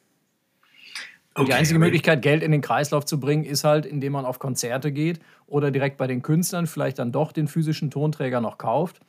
[1.35, 4.38] Okay, die einzige Möglichkeit, Geld in den Kreislauf zu bringen, ist halt, indem man auf
[4.38, 9.01] Konzerte geht oder direkt bei den Künstlern vielleicht dann doch den physischen Tonträger noch kauft.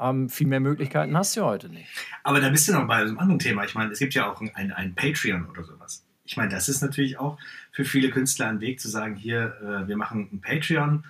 [0.00, 1.88] Ähm, viel mehr Möglichkeiten hast du heute nicht.
[2.22, 3.64] Aber da bist du noch bei einem anderen Thema.
[3.64, 6.82] Ich meine, es gibt ja auch ein, ein Patreon oder sowas ich meine, das ist
[6.82, 7.38] natürlich auch
[7.72, 11.02] für viele Künstler ein Weg zu sagen, hier, äh, wir machen ein Patreon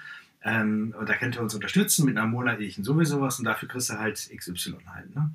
[0.45, 3.99] ähm, da könnt ihr uns unterstützen mit einer monatlichen sowieso was und dafür kriegst du
[3.99, 5.15] halt XY halt.
[5.15, 5.31] Ne?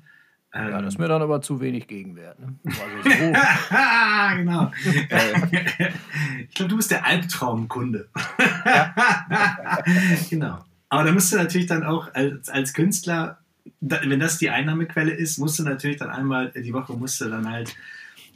[0.54, 2.38] Ähm, ja, das ist mir dann aber zu wenig Gegenwert.
[2.38, 2.54] Ne?
[2.64, 4.36] Also so.
[4.36, 4.72] genau.
[6.48, 8.08] ich glaube, du bist der Albtraumkunde.
[10.30, 10.64] genau.
[10.88, 13.38] Aber da musst du natürlich dann auch als, als Künstler,
[13.80, 17.50] wenn das die Einnahmequelle ist, musst du natürlich dann einmal die Woche musst du dann
[17.50, 17.74] halt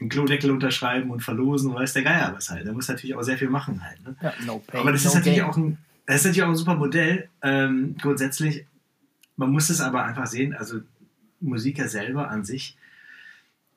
[0.00, 2.66] einen Klodeckel unterschreiben und verlosen und weiß der Geier was halt.
[2.66, 4.02] Da muss natürlich auch sehr viel machen halt.
[4.04, 4.16] Ne?
[4.22, 6.56] Ja, no pain, aber das no ist natürlich auch ein, das ist natürlich auch ein
[6.56, 7.28] super Modell.
[7.42, 8.66] Ähm, grundsätzlich,
[9.36, 10.80] man muss es aber einfach sehen, also
[11.40, 12.76] Musiker selber an sich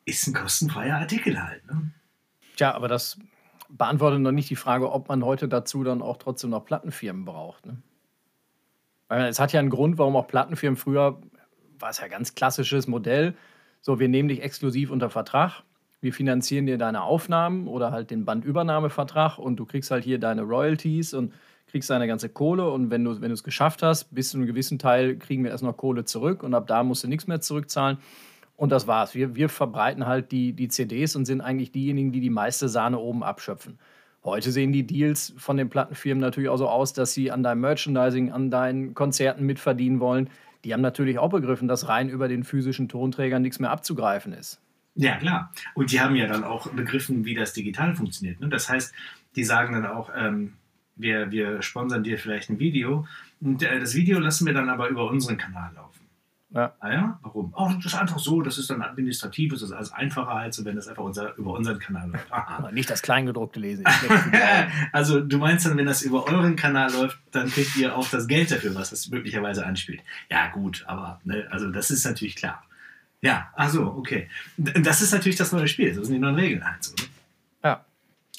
[0.05, 1.65] ist ein kostenfreier Artikel halt.
[1.67, 1.91] Ne?
[2.55, 3.17] Tja, aber das
[3.69, 7.65] beantwortet noch nicht die Frage, ob man heute dazu dann auch trotzdem noch Plattenfirmen braucht.
[7.65, 7.77] Ne?
[9.07, 11.21] Weil es hat ja einen Grund, warum auch Plattenfirmen früher,
[11.81, 13.35] war es ja ganz klassisches Modell,
[13.81, 15.63] so wir nehmen dich exklusiv unter Vertrag
[16.01, 20.41] wir finanzieren dir deine Aufnahmen oder halt den Bandübernahmevertrag und du kriegst halt hier deine
[20.41, 21.31] Royalties und
[21.67, 24.79] kriegst deine ganze Kohle und wenn du wenn es geschafft hast, bis zu einem gewissen
[24.79, 27.99] Teil kriegen wir erst noch Kohle zurück und ab da musst du nichts mehr zurückzahlen
[28.57, 29.13] und das war's.
[29.13, 32.97] Wir, wir verbreiten halt die, die CDs und sind eigentlich diejenigen, die die meiste Sahne
[32.97, 33.77] oben abschöpfen.
[34.23, 37.61] Heute sehen die Deals von den Plattenfirmen natürlich auch so aus, dass sie an deinem
[37.61, 40.29] Merchandising, an deinen Konzerten mitverdienen wollen.
[40.63, 44.59] Die haben natürlich auch begriffen, dass rein über den physischen Tonträger nichts mehr abzugreifen ist.
[44.95, 45.51] Ja, klar.
[45.73, 48.39] Und die haben ja dann auch begriffen, wie das digital funktioniert.
[48.39, 48.49] Ne?
[48.49, 48.93] Das heißt,
[49.35, 50.53] die sagen dann auch, ähm,
[50.95, 53.07] wir, wir sponsern dir vielleicht ein Video
[53.39, 56.00] und äh, das Video lassen wir dann aber über unseren Kanal laufen.
[56.53, 56.73] Ja.
[56.79, 57.53] Ah ja, warum?
[57.55, 60.75] Oh, das ist einfach so, das ist dann administrativ, das ist alles einfacher, als wenn
[60.75, 62.27] das einfach unser, über unseren Kanal läuft.
[62.31, 62.71] Aha.
[62.71, 63.85] Nicht das Kleingedruckte lesen.
[64.91, 68.27] also du meinst dann, wenn das über euren Kanal läuft, dann kriegt ihr auch das
[68.27, 70.01] Geld dafür, was das möglicherweise anspielt.
[70.29, 72.63] Ja gut, aber ne, also das ist natürlich klar.
[73.21, 74.27] Ja, ach so, okay.
[74.57, 75.93] Das ist natürlich das neue Spiel.
[75.93, 76.93] Das sind die neuen Regeln halt so.
[76.95, 77.03] Ne?
[77.63, 77.85] Ja.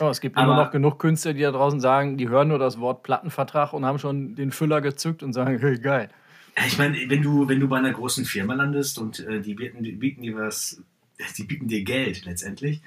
[0.01, 2.59] Aber es gibt Aber, immer noch genug Künstler, die da draußen sagen, die hören nur
[2.59, 6.11] das Wort Plattenvertrag und haben schon den Füller gezückt und sagen, hey, geil.
[6.66, 9.82] Ich meine, wenn du, wenn du bei einer großen Firma landest und äh, die, bieten,
[9.82, 10.82] die bieten dir was,
[11.36, 12.82] die bieten dir Geld letztendlich.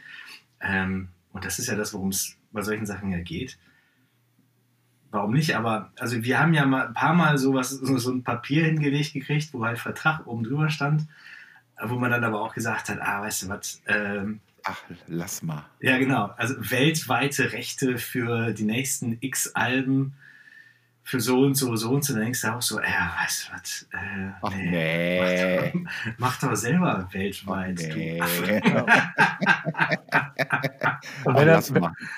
[0.61, 3.57] Ähm, und das ist ja das, worum es bei solchen Sachen ja geht.
[5.11, 5.55] Warum nicht?
[5.55, 9.13] Aber also wir haben ja mal ein paar Mal sowas, so, so ein Papier hingelegt
[9.13, 11.07] gekriegt, wo halt Vertrag oben drüber stand
[11.83, 15.65] wo man dann aber auch gesagt hat, ah, weißt du was, ähm, ach, lass mal.
[15.79, 16.33] Ja, genau.
[16.37, 20.13] Also weltweite Rechte für die nächsten x Alben
[21.07, 23.53] für so und so, so und so, dann denkst du auch so, äh, weißt du
[23.53, 25.71] was, äh, Ach, nee, nee.
[25.75, 27.75] Mach, doch, mach doch selber weltweit.
[27.75, 28.19] Nee.
[28.19, 28.85] Du.
[31.25, 31.35] Und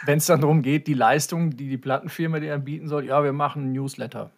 [0.06, 3.34] wenn es dann darum geht, die Leistung, die die Plattenfirma dir anbieten soll, ja, wir
[3.34, 4.32] machen ein Newsletter.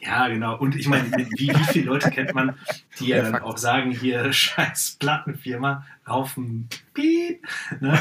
[0.00, 0.58] Ja, genau.
[0.58, 2.56] Und ich meine, wie, wie viele Leute kennt man,
[2.98, 3.44] die ja Ja, dann Fakt.
[3.44, 7.46] auch sagen, hier scheiß Plattenfirma, Haufen Piep,
[7.78, 7.96] ne?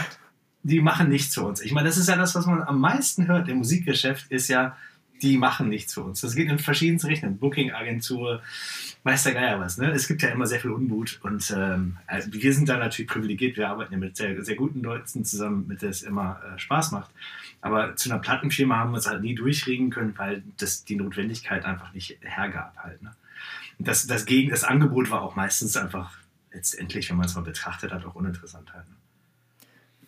[0.63, 1.61] die machen nichts für uns.
[1.61, 4.75] Ich meine, das ist ja das, was man am meisten hört im Musikgeschäft, ist ja,
[5.21, 6.21] die machen nichts für uns.
[6.21, 7.37] Das geht in verschiedenste Richtungen.
[7.37, 8.41] Booking-Agentur,
[9.03, 9.77] weiß der Geier was.
[9.77, 9.91] Ne?
[9.91, 13.57] Es gibt ja immer sehr viel Unmut und ähm, also wir sind da natürlich privilegiert.
[13.57, 16.91] Wir arbeiten ja mit sehr, sehr guten Leuten zusammen, mit der es immer äh, Spaß
[16.91, 17.11] macht.
[17.61, 21.65] Aber zu einer Plattenfirma haben wir uns halt nie durchregen können, weil das die Notwendigkeit
[21.65, 23.01] einfach nicht hergab halt.
[23.01, 23.15] Ne?
[23.79, 26.17] Das, das, Gegen, das Angebot war auch meistens einfach
[26.53, 28.87] letztendlich, wenn man es mal betrachtet hat, auch uninteressant halt.
[28.87, 28.95] Ne?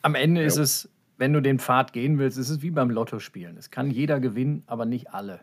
[0.02, 0.63] Am Ende ist Ja.
[0.63, 3.58] es, wenn du den Pfad gehen willst, ist es wie beim Lottospielen.
[3.58, 5.41] Es kann jeder gewinnen, aber nicht alle.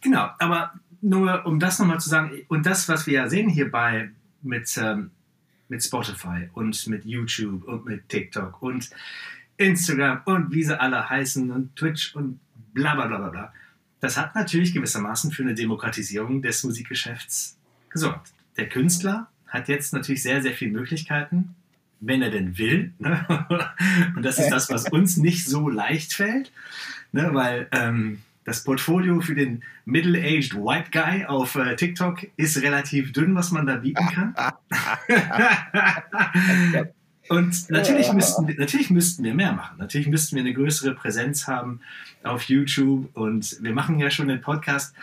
[0.00, 4.10] Genau, aber nur um das nochmal zu sagen, und das, was wir ja sehen hierbei
[4.42, 5.10] mit, ähm,
[5.68, 8.90] mit Spotify und mit YouTube und mit TikTok und
[9.56, 12.40] Instagram und wie sie alle heißen und Twitch und
[12.72, 13.52] bla bla bla bla bla,
[14.00, 18.32] das hat natürlich gewissermaßen für eine Demokratisierung des Musikgeschäfts gesorgt.
[18.56, 21.55] Der Künstler hat jetzt natürlich sehr, sehr viele Möglichkeiten,
[22.00, 22.92] wenn er denn will.
[22.98, 23.24] Ne?
[24.16, 26.52] Und das ist das, was uns nicht so leicht fällt,
[27.12, 27.30] ne?
[27.32, 33.34] weil ähm, das Portfolio für den Middle-Aged White Guy auf äh, TikTok ist relativ dünn,
[33.34, 34.34] was man da bieten kann.
[37.28, 39.78] Und natürlich müssten, wir- natürlich müssten wir mehr machen.
[39.78, 41.80] Natürlich müssten wir eine größere Präsenz haben
[42.22, 43.08] auf YouTube.
[43.16, 44.94] Und wir machen ja schon den Podcast.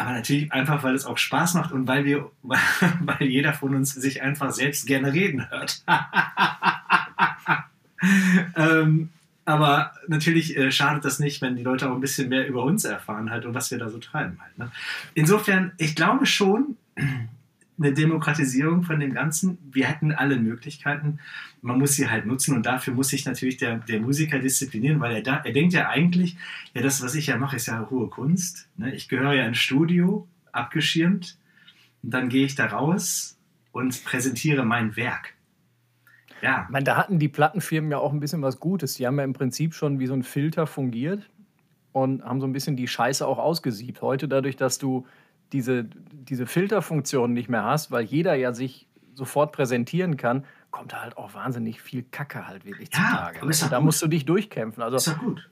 [0.00, 3.92] Aber natürlich einfach, weil es auch Spaß macht und weil wir, weil jeder von uns
[3.92, 5.84] sich einfach selbst gerne reden hört.
[8.56, 9.10] ähm,
[9.44, 12.84] aber natürlich äh, schadet das nicht, wenn die Leute auch ein bisschen mehr über uns
[12.84, 14.58] erfahren halt und was wir da so treiben halt.
[14.58, 14.70] Ne?
[15.12, 16.76] Insofern, ich glaube schon,
[17.80, 19.58] eine Demokratisierung von dem Ganzen.
[19.72, 21.18] Wir hätten alle Möglichkeiten.
[21.62, 25.16] Man muss sie halt nutzen und dafür muss sich natürlich der, der Musiker disziplinieren, weil
[25.16, 26.36] er da, er denkt ja eigentlich,
[26.74, 28.68] ja, das, was ich ja mache, ist ja hohe Kunst.
[28.76, 28.94] Ne?
[28.94, 31.38] Ich gehöre ja ins Studio, abgeschirmt,
[32.02, 33.38] und dann gehe ich da raus
[33.72, 35.34] und präsentiere mein Werk.
[36.42, 38.94] Ja, Ich meine, da hatten die Plattenfirmen ja auch ein bisschen was Gutes.
[38.94, 41.28] Die haben ja im Prinzip schon wie so ein Filter fungiert
[41.92, 44.00] und haben so ein bisschen die Scheiße auch ausgesiebt.
[44.00, 45.06] Heute dadurch, dass du
[45.52, 51.02] diese, diese Filterfunktion nicht mehr hast, weil jeder ja sich sofort präsentieren kann, kommt da
[51.02, 52.98] halt auch wahnsinnig viel Kacke halt wirklich Ja,
[53.32, 53.44] zutage.
[53.44, 53.84] Und da gut.
[53.84, 54.82] musst du dich durchkämpfen.
[54.82, 55.48] Also ist gut.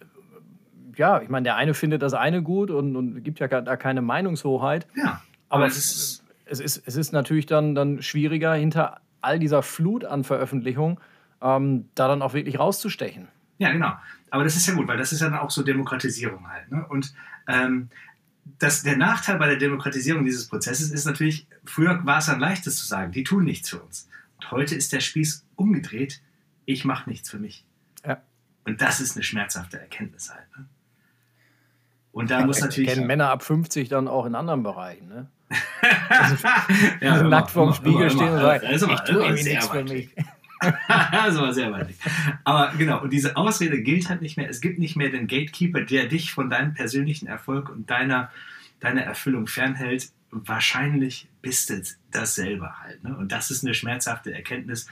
[0.97, 3.77] ja, ich meine, der eine findet das eine gut und, und gibt ja gar- da
[3.77, 4.87] keine Meinungshoheit.
[4.97, 9.63] Ja, Aber es ist, es ist, es ist natürlich dann, dann schwieriger, hinter all dieser
[9.63, 10.99] Flut an Veröffentlichungen
[11.43, 13.29] ähm, da dann auch wirklich rauszustechen.
[13.59, 13.93] Ja, genau.
[14.31, 16.71] Aber das ist ja gut, weil das ist ja dann auch so Demokratisierung halt.
[16.71, 16.85] Ne?
[16.89, 17.13] Und
[17.49, 17.89] ähm,
[18.59, 22.77] das, der Nachteil bei der Demokratisierung dieses Prozesses ist natürlich, früher war es dann leichtes
[22.77, 24.09] zu sagen, die tun nichts für uns.
[24.37, 26.23] Und heute ist der Spieß umgedreht,
[26.65, 27.65] ich mache nichts für mich.
[28.05, 28.23] Ja.
[28.65, 30.47] Und das ist eine schmerzhafte Erkenntnis halt.
[30.57, 30.67] Ne?
[32.13, 32.91] Und da muss natürlich.
[32.91, 35.09] kennen Männer ab 50 dann auch in anderen Bereichen.
[35.09, 35.29] Ne?
[37.01, 38.53] ja, Die immer, nackt vorm Spiegel immer, stehen immer.
[38.53, 40.11] und sagen, ich tue irgendwie nichts für mich.
[40.89, 41.95] das war sehr weit.
[42.45, 44.49] Aber genau, und diese Ausrede gilt halt nicht mehr.
[44.49, 48.31] Es gibt nicht mehr den Gatekeeper, der dich von deinem persönlichen Erfolg und deiner,
[48.81, 50.11] deiner Erfüllung fernhält.
[50.31, 53.03] Wahrscheinlich bist du das selber halt.
[53.05, 53.17] Ne?
[53.17, 54.89] Und das ist eine schmerzhafte Erkenntnis,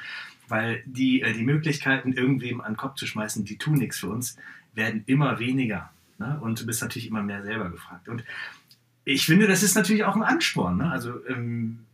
[0.48, 4.09] weil die, äh, die Möglichkeiten, irgendwem an den Kopf zu schmeißen, die tun nichts für
[4.09, 4.37] uns,
[4.74, 5.90] werden immer weniger.
[6.18, 6.38] Ne?
[6.40, 8.09] Und du bist natürlich immer mehr selber gefragt.
[8.09, 8.24] Und
[9.05, 10.79] ich finde, das ist natürlich auch ein Ansporn.
[10.79, 10.90] Ne?
[10.90, 11.86] Also ähm,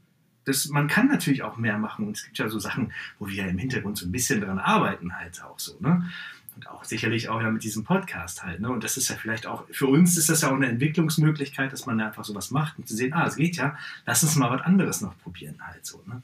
[0.45, 2.07] das, man kann natürlich auch mehr machen.
[2.07, 4.59] Und es gibt ja so Sachen, wo wir ja im Hintergrund so ein bisschen dran
[4.59, 5.77] arbeiten, halt auch so.
[5.81, 6.11] Ne?
[6.57, 8.61] Und auch sicherlich auch ja mit diesem Podcast halt.
[8.61, 8.71] Ne?
[8.71, 11.87] Und das ist ja vielleicht auch, für uns ist das ja auch eine Entwicklungsmöglichkeit, dass
[11.87, 14.63] man einfach sowas macht und zu sehen, ah, es geht ja, lass uns mal was
[14.63, 16.03] anderes noch probieren halt so.
[16.07, 16.23] Ne?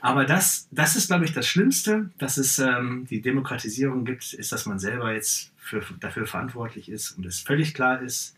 [0.00, 4.52] Aber das, das ist, glaube ich, das Schlimmste, dass es ähm, die Demokratisierung gibt, ist,
[4.52, 8.36] dass man selber jetzt für, dafür verantwortlich ist und es völlig klar ist,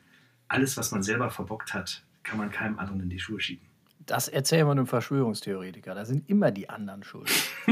[0.48, 3.69] alles, was man selber verbockt hat, kann man keinem anderen in die Schuhe schieben.
[4.10, 5.94] Das erzählen wir einem Verschwörungstheoretiker.
[5.94, 7.30] Da sind immer die anderen schuld.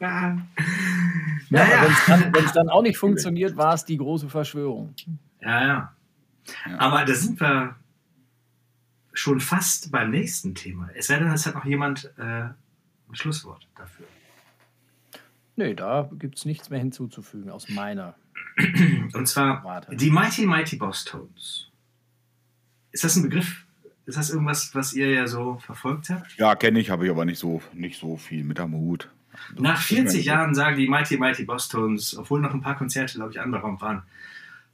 [0.00, 0.36] Ja,
[1.50, 1.86] Naja.
[2.06, 4.94] dann, wenn's dann auch nicht funktioniert, war es die große Verschwörung.
[5.40, 5.92] Ja, ja.
[6.66, 6.78] Ja.
[6.80, 7.76] Aber da sind wir
[9.12, 10.88] schon fast beim nächsten Thema.
[10.94, 12.54] Es sei denn, es hat noch jemand äh, ein
[13.12, 14.06] Schlusswort dafür.
[15.56, 18.14] Nee, da gibt es nichts mehr hinzuzufügen aus meiner.
[19.12, 19.94] Und zwar Warte.
[19.94, 21.68] die Mighty Mighty Boss Tones.
[22.90, 23.61] Ist das ein Begriff?
[24.04, 26.36] Ist das irgendwas, was ihr ja so verfolgt habt?
[26.36, 29.08] Ja, kenne ich, habe ich aber nicht so, nicht so viel mit am Hut.
[29.56, 33.32] Nach 40 Jahren sagen die Mighty Mighty Boss Tones, obwohl noch ein paar Konzerte, glaube
[33.32, 34.02] ich, anberaumt waren,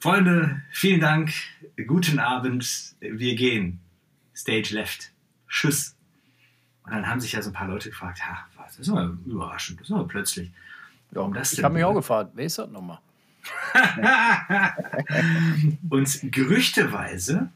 [0.00, 1.32] Freunde, vielen Dank,
[1.86, 3.80] guten Abend, wir gehen.
[4.34, 5.10] Stage left.
[5.48, 5.96] Tschüss.
[6.84, 9.16] Und dann haben sich ja so ein paar Leute gefragt, ja, was, das ist aber
[9.26, 10.52] überraschend, das ist aber plötzlich.
[11.10, 13.00] Warum das ich habe mich auch gefragt, wer ist das nochmal?
[15.90, 17.50] und gerüchteweise,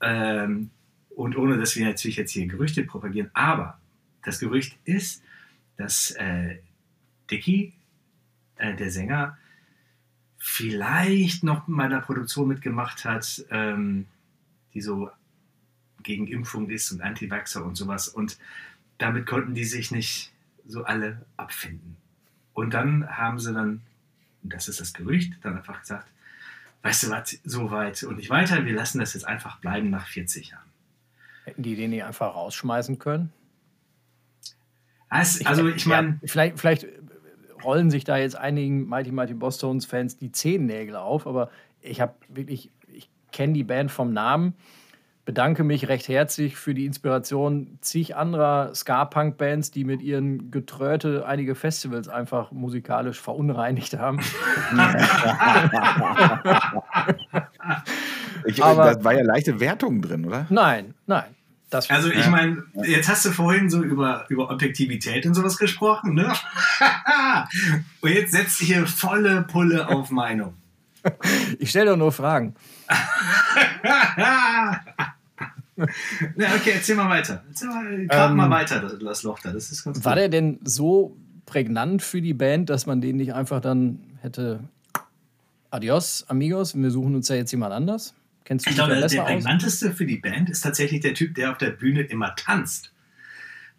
[0.00, 0.70] ähm,
[1.20, 3.78] und ohne dass wir natürlich jetzt hier Gerüchte propagieren, aber
[4.22, 5.22] das Gerücht ist,
[5.76, 6.56] dass äh,
[7.30, 7.74] Dicky,
[8.56, 9.36] äh, der Sänger,
[10.38, 14.06] vielleicht noch bei der Produktion mitgemacht hat, ähm,
[14.72, 15.10] die so
[16.02, 18.08] gegen Impfung ist und Anti-Vaxxer und sowas.
[18.08, 18.38] Und
[18.96, 20.32] damit konnten die sich nicht
[20.66, 21.98] so alle abfinden.
[22.54, 23.82] Und dann haben sie dann,
[24.42, 26.08] das ist das Gerücht, dann einfach gesagt,
[26.80, 30.06] weißt du was, so weit und nicht weiter, wir lassen das jetzt einfach bleiben nach
[30.06, 30.69] 40 Jahren.
[31.50, 33.32] Hätten die den nicht einfach rausschmeißen können?
[35.08, 36.20] Also, also ich meine.
[36.22, 36.86] Ja, vielleicht, vielleicht
[37.64, 42.14] rollen sich da jetzt einigen Mighty Mighty Bosstones Fans die Zehennägel auf, aber ich habe
[42.28, 44.54] wirklich, ich kenne die Band vom Namen,
[45.24, 51.56] bedanke mich recht herzlich für die Inspiration zig anderer Ska-Punk-Bands, die mit ihren Getröte einige
[51.56, 54.20] Festivals einfach musikalisch verunreinigt haben.
[58.44, 60.46] ich, aber, da war ja leichte Wertung drin, oder?
[60.48, 61.34] Nein, nein.
[61.88, 66.32] Also ich meine, jetzt hast du vorhin so über, über Objektivität und sowas gesprochen, ne?
[68.00, 70.54] und jetzt setzt du hier volle Pulle auf Meinung.
[71.58, 72.54] Ich stelle doch nur Fragen.
[76.36, 77.42] Na, okay, erzähl mal weiter.
[77.48, 79.50] Erzähl mal, ähm, mal weiter, das, das Loch da.
[79.50, 83.32] Das ist ganz War der denn so prägnant für die Band, dass man den nicht
[83.32, 84.60] einfach dann hätte
[85.70, 88.14] Adios, amigos, wir suchen uns ja jetzt jemand anders?
[88.50, 91.52] Kennst du ich glaube, der, der prägnanteste für die Band ist tatsächlich der Typ, der
[91.52, 92.92] auf der Bühne immer tanzt.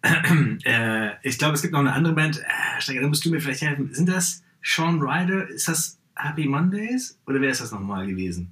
[0.64, 2.38] äh, ich glaube, es gibt noch eine andere Band.
[2.38, 3.92] Äh, Steiger, da musst du mir vielleicht helfen.
[3.92, 5.46] Sind das Sean Ryder?
[5.46, 7.18] Ist das Happy Mondays?
[7.26, 8.50] Oder wer ist das nochmal gewesen?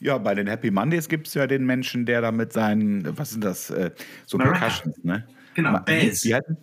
[0.00, 3.30] Ja, bei den Happy Mondays gibt es ja den Menschen, der da mit seinen, was
[3.30, 3.90] sind das, äh,
[4.26, 4.58] so Maraca.
[4.58, 5.26] Percussions, ne?
[5.54, 6.26] Genau, Bass.
[6.26, 6.56] Wie, wie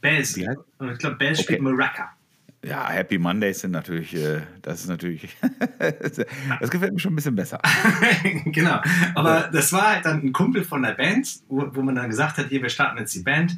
[0.00, 0.34] Bass.
[0.34, 0.44] Ich
[0.98, 1.42] glaube, Bass okay.
[1.42, 2.16] spielt Maraca.
[2.62, 5.34] Ja, Happy Mondays sind natürlich, äh, das ist natürlich,
[6.60, 7.58] das gefällt mir schon ein bisschen besser.
[8.44, 8.82] genau,
[9.14, 12.36] aber das war halt dann ein Kumpel von der Band, wo, wo man dann gesagt
[12.36, 13.56] hat, hier, wir starten jetzt die Band.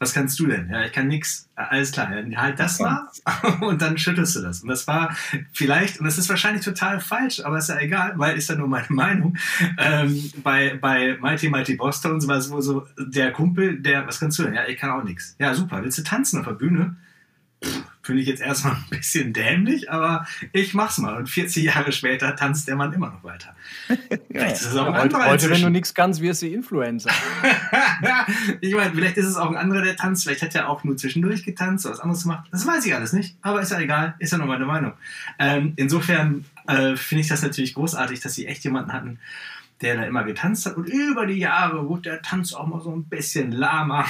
[0.00, 0.68] Was kannst du denn?
[0.70, 1.48] Ja, ich kann nichts.
[1.54, 3.08] Alles klar, halt das mal
[3.60, 4.60] und dann schüttelst du das.
[4.60, 5.16] Und das war
[5.52, 8.66] vielleicht, und das ist wahrscheinlich total falsch, aber ist ja egal, weil ist ja nur
[8.66, 9.36] meine Meinung.
[9.78, 14.38] Ähm, bei, bei Mighty Mighty Boston war es wohl so, der Kumpel, der, was kannst
[14.38, 14.54] du denn?
[14.54, 15.36] Ja, ich kann auch nichts.
[15.38, 15.82] Ja, super.
[15.82, 16.96] Willst du tanzen auf der Bühne?
[18.04, 21.16] Finde ich jetzt erstmal ein bisschen dämlich, aber ich mach's mal.
[21.16, 23.56] Und 40 Jahre später tanzt der Mann immer noch weiter.
[24.30, 27.10] vielleicht ist es auch ein heute, anderer heute, wenn du nichts kannst, wirst du Influencer.
[28.60, 30.24] ich meine, vielleicht ist es auch ein anderer, der tanzt.
[30.24, 32.46] Vielleicht hat er auch nur zwischendurch getanzt oder was anderes gemacht.
[32.52, 33.38] Das weiß ich alles nicht.
[33.40, 34.14] Aber ist ja egal.
[34.18, 34.92] Ist ja nur meine Meinung.
[35.38, 39.18] Ähm, insofern äh, finde ich das natürlich großartig, dass sie echt jemanden hatten,
[39.80, 40.76] der da immer getanzt hat.
[40.76, 44.04] Und über die Jahre wurde der Tanz auch mal so ein bisschen lahmer.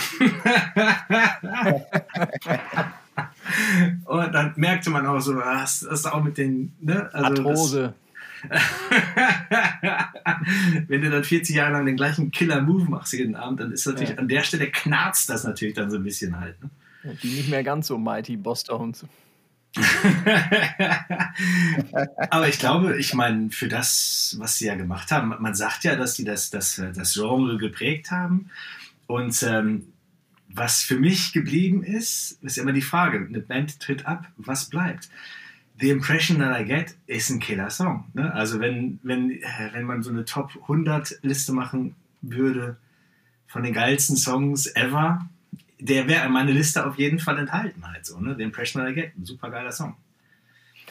[4.05, 6.75] Und dann merkte man auch so, das ist auch mit den.
[6.81, 7.09] Ne?
[7.13, 7.95] Also Arthrose.
[10.89, 14.11] Wenn du dann 40 Jahre lang den gleichen Killer-Move machst jeden Abend, dann ist natürlich
[14.11, 14.17] ja.
[14.17, 16.63] an der Stelle knarzt das natürlich dann so ein bisschen halt.
[16.63, 16.69] Ne?
[17.23, 19.07] Die nicht mehr ganz so mighty Boss-Downs.
[22.31, 25.97] Aber ich glaube, ich meine, für das, was sie ja gemacht haben, man sagt ja,
[25.97, 28.51] dass sie das, das, das Genre geprägt haben.
[29.07, 29.93] Und ähm,
[30.55, 35.09] was für mich geblieben ist, ist immer die Frage, eine Band tritt ab, was bleibt?
[35.81, 38.05] The Impression That I Get ist ein Killer-Song.
[38.15, 38.33] Ne?
[38.33, 42.77] Also wenn, wenn, äh, wenn man so eine Top 100 Liste machen würde
[43.49, 45.29] von den geilsten Songs ever,
[45.81, 48.21] der wäre in meine Liste auf jeden Fall enthalten halt so.
[48.21, 48.37] Ne?
[48.37, 49.97] The Impression That I Get, ein super geiler Song.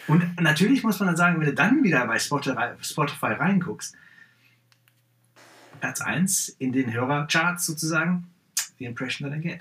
[0.08, 3.95] Und natürlich muss man dann sagen, wenn du dann wieder bei Spotify reinguckst,
[5.80, 8.28] Platz 1 in den Hörercharts sozusagen,
[8.80, 9.60] the impression that I get.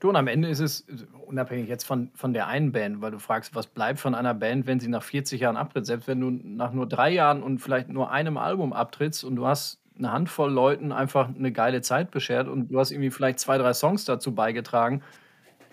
[0.00, 0.84] Du, und am Ende ist es
[1.26, 4.66] unabhängig jetzt von, von der einen Band, weil du fragst, was bleibt von einer Band,
[4.66, 5.86] wenn sie nach 40 Jahren abtritt.
[5.86, 9.46] Selbst wenn du nach nur drei Jahren und vielleicht nur einem Album abtrittst und du
[9.46, 13.56] hast eine Handvoll Leuten einfach eine geile Zeit beschert und du hast irgendwie vielleicht zwei,
[13.56, 15.02] drei Songs dazu beigetragen,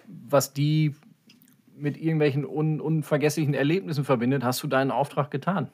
[0.08, 0.96] was die
[1.76, 5.70] mit irgendwelchen un unvergesslichen Erlebnissen verbindet, hast du deinen Auftrag getan.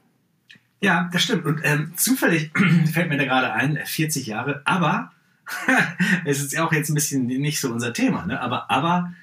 [0.81, 1.45] Ja, das stimmt.
[1.45, 2.51] Und ähm, zufällig
[2.91, 5.11] fällt mir da gerade ein, 40 Jahre, aber
[6.25, 8.41] es ist ja auch jetzt ein bisschen nicht so unser Thema, ne?
[8.41, 9.13] aber, aber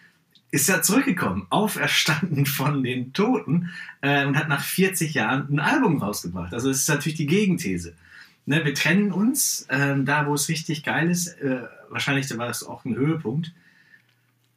[0.51, 3.70] ist ja zurückgekommen, auferstanden von den Toten
[4.03, 6.55] äh, und hat nach 40 Jahren ein Album rausgebracht.
[6.55, 7.95] Also es ist natürlich die Gegenthese.
[8.47, 12.62] Ne, wir trennen uns, äh, da wo es richtig geil ist, äh, wahrscheinlich war das
[12.62, 13.53] auch ein Höhepunkt.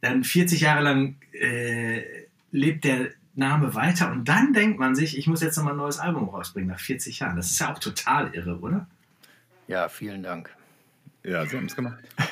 [0.01, 2.03] dann 40 Jahre lang äh,
[2.51, 5.99] lebt der Name weiter und dann denkt man sich, ich muss jetzt nochmal ein neues
[5.99, 7.37] Album rausbringen nach 40 Jahren.
[7.37, 8.87] Das ist ja auch total irre, oder?
[9.67, 10.56] Ja, vielen Dank.
[11.27, 12.03] Ja, sie haben es gemacht.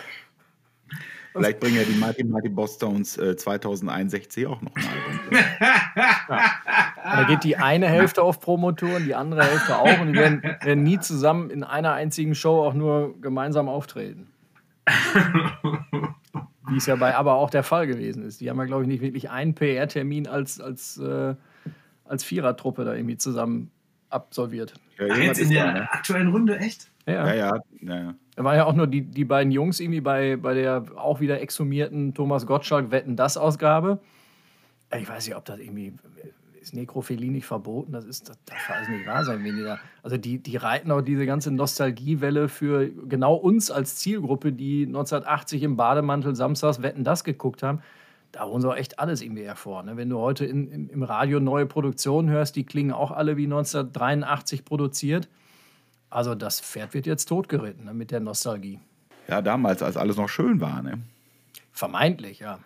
[1.33, 5.19] Vielleicht bringen ja die Mighty Mighty Boss Stones äh, 2061 auch noch ein Album.
[7.05, 10.83] Da geht die eine Hälfte auf Promotoren, die andere Hälfte auch und die werden, werden
[10.83, 14.27] nie zusammen in einer einzigen Show auch nur gemeinsam auftreten.
[16.67, 18.41] Wie es ja bei aber auch der Fall gewesen ist.
[18.41, 21.35] Die haben ja, glaube ich, nicht wirklich einen PR-Termin als, als, äh,
[22.05, 23.69] als Vierertruppe da irgendwie zusammen
[24.09, 24.73] absolviert.
[24.97, 25.91] Ja, jetzt in der da, ne?
[25.91, 26.89] aktuellen Runde, echt?
[27.05, 27.59] Ja, ja.
[27.81, 28.15] ja, ja.
[28.35, 31.39] Da waren ja auch nur die, die beiden Jungs irgendwie bei, bei der auch wieder
[31.41, 33.99] exhumierten Thomas Gottschalk Wetten das Ausgabe.
[34.97, 35.93] Ich weiß nicht, ob das irgendwie
[36.65, 37.91] ist Nekrophilie nicht verboten?
[37.91, 39.79] Das ist, das darf also nicht wahr sein, weniger.
[40.01, 45.61] Also die, die reiten auch diese ganze Nostalgiewelle für genau uns als Zielgruppe, die 1980
[45.61, 47.81] im Bademantel samstags Wetten das geguckt haben.
[48.31, 49.83] Da holen sie auch echt alles irgendwie hervor.
[49.83, 49.95] Ne?
[49.95, 53.45] Wenn du heute in, in, im Radio neue Produktionen hörst, die klingen auch alle wie
[53.45, 55.29] 1983 produziert.
[56.15, 58.79] Also das Pferd wird jetzt totgeritten ne, mit der Nostalgie.
[59.27, 60.81] Ja, damals, als alles noch schön war.
[60.81, 61.01] Ne?
[61.73, 62.59] Vermeintlich, ja.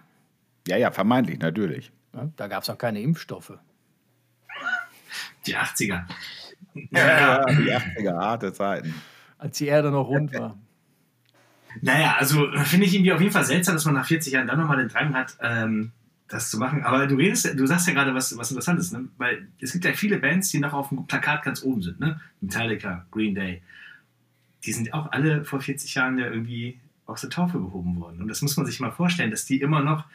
[0.67, 1.91] Ja, ja, vermeintlich, natürlich.
[2.13, 3.57] Ja, da gab es auch keine Impfstoffe.
[5.47, 6.03] Die 80er.
[6.91, 8.93] Ja, die 80er, harte Zeiten.
[9.39, 10.55] Als die Erde noch rund war.
[11.81, 14.59] Naja, also finde ich irgendwie auf jeden Fall seltsam, dass man nach 40 Jahren dann
[14.59, 15.91] nochmal den Drang hat, ähm,
[16.29, 16.83] das zu machen.
[16.83, 19.07] Aber du redest, du sagst ja gerade was, was Interessantes, ne?
[19.17, 22.21] Weil es gibt ja viele Bands, die noch auf dem Plakat ganz oben sind, ne?
[22.39, 23.61] Metallica, Green Day.
[24.63, 28.21] Die sind auch alle vor 40 Jahren ja irgendwie aus der Taufe gehoben worden.
[28.21, 30.05] Und das muss man sich mal vorstellen, dass die immer noch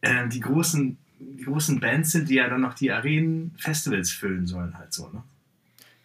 [0.00, 4.76] äh, die großen die großen Bands sind, die ja dann noch die Arenen-Festivals füllen sollen,
[4.76, 5.22] halt so, ne?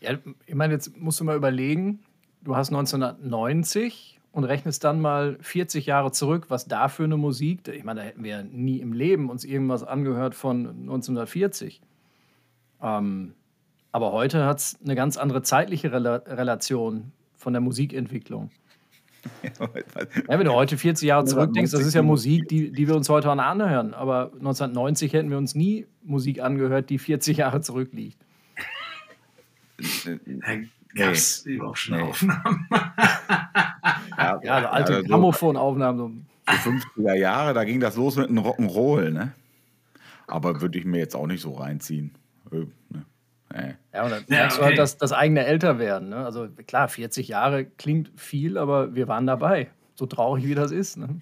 [0.01, 1.99] Ja, ich meine, jetzt musst du mal überlegen,
[2.41, 7.67] du hast 1990 und rechnest dann mal 40 Jahre zurück, was da für eine Musik,
[7.67, 11.82] ich meine, da hätten wir nie im Leben uns irgendwas angehört von 1940.
[12.82, 13.34] Ähm,
[13.91, 18.51] aber heute hat es eine ganz andere zeitliche Rel Relation von der Musikentwicklung.
[19.43, 23.09] Ja, wenn du heute 40 Jahre zurückdenkst, das ist ja Musik, die, die wir uns
[23.09, 23.93] heute anhören.
[23.93, 28.17] Aber 1990 hätten wir uns nie Musik angehört, die 40 Jahre zurückliegt.
[30.95, 32.03] Gab es überhaupt schon nee.
[32.03, 32.67] Aufnahmen?
[33.30, 36.27] Ja, ja, also alte also Grammophon-Aufnahmen.
[36.47, 39.34] Die 50er Jahre, da ging das los mit einem Rock'n'Roll, ne?
[40.27, 42.15] Aber würde ich mir jetzt auch nicht so reinziehen.
[42.51, 43.05] Äh, ne?
[43.51, 43.75] Nee.
[43.93, 44.63] Ja, und dann ja, merkst okay.
[44.63, 46.09] du halt das, das eigene Älterwerden.
[46.09, 46.17] Ne?
[46.17, 49.69] Also klar, 40 Jahre klingt viel, aber wir waren dabei.
[49.95, 50.97] So traurig wie das ist.
[50.97, 51.21] Ne?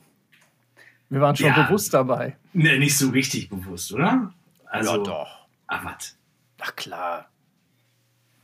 [1.10, 2.36] Wir waren schon ja, bewusst dabei.
[2.54, 4.34] Ne, nicht so richtig bewusst, oder?
[4.66, 5.48] Also, ja, doch.
[5.68, 6.18] Ach, was?
[6.60, 7.30] Ach, klar.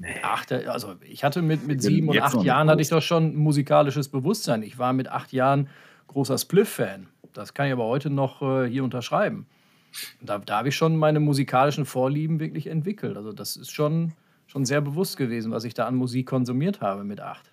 [0.04, 0.20] Nee.
[0.22, 4.10] Ach, also ich hatte mit, mit sieben und acht Jahren hatte ich doch schon musikalisches
[4.10, 4.62] Bewusstsein.
[4.62, 5.70] Ich war mit acht Jahren
[6.08, 7.08] großer Spliff-Fan.
[7.32, 9.46] Das kann ich aber heute noch äh, hier unterschreiben.
[10.20, 13.16] Da, da habe ich schon meine musikalischen Vorlieben wirklich entwickelt.
[13.16, 14.12] Also das ist schon,
[14.46, 17.53] schon sehr bewusst gewesen, was ich da an Musik konsumiert habe mit acht.